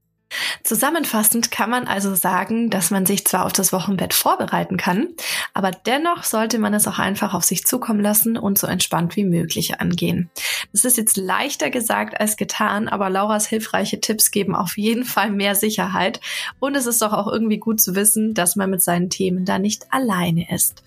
[0.62, 5.08] Zusammenfassend kann man also sagen, dass man sich zwar auf das Wochenbett vorbereiten kann,
[5.54, 9.24] aber dennoch sollte man es auch einfach auf sich zukommen lassen und so entspannt wie
[9.24, 10.30] möglich angehen.
[10.72, 15.30] Das ist jetzt leichter gesagt als getan, aber Lauras hilfreiche Tipps geben auf jeden Fall
[15.30, 16.20] mehr Sicherheit
[16.58, 19.58] und es ist doch auch irgendwie gut zu wissen, dass man mit seinen Themen da
[19.58, 20.82] nicht alleine ist.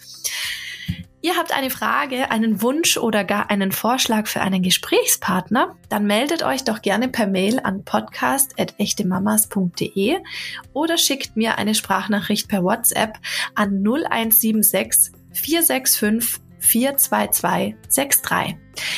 [1.21, 5.75] Ihr habt eine Frage, einen Wunsch oder gar einen Vorschlag für einen Gesprächspartner?
[5.89, 10.15] Dann meldet euch doch gerne per Mail an podcast.echtemamas.de
[10.71, 13.17] oder schickt mir eine Sprachnachricht per WhatsApp
[13.53, 18.57] an 0176 465 42263.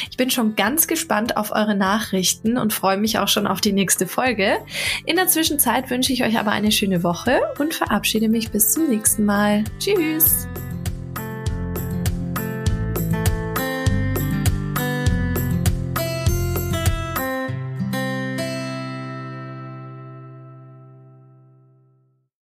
[0.09, 3.73] Ich bin schon ganz gespannt auf eure Nachrichten und freue mich auch schon auf die
[3.73, 4.57] nächste Folge.
[5.05, 8.89] In der Zwischenzeit wünsche ich euch aber eine schöne Woche und verabschiede mich bis zum
[8.89, 9.63] nächsten Mal.
[9.79, 10.47] Tschüss!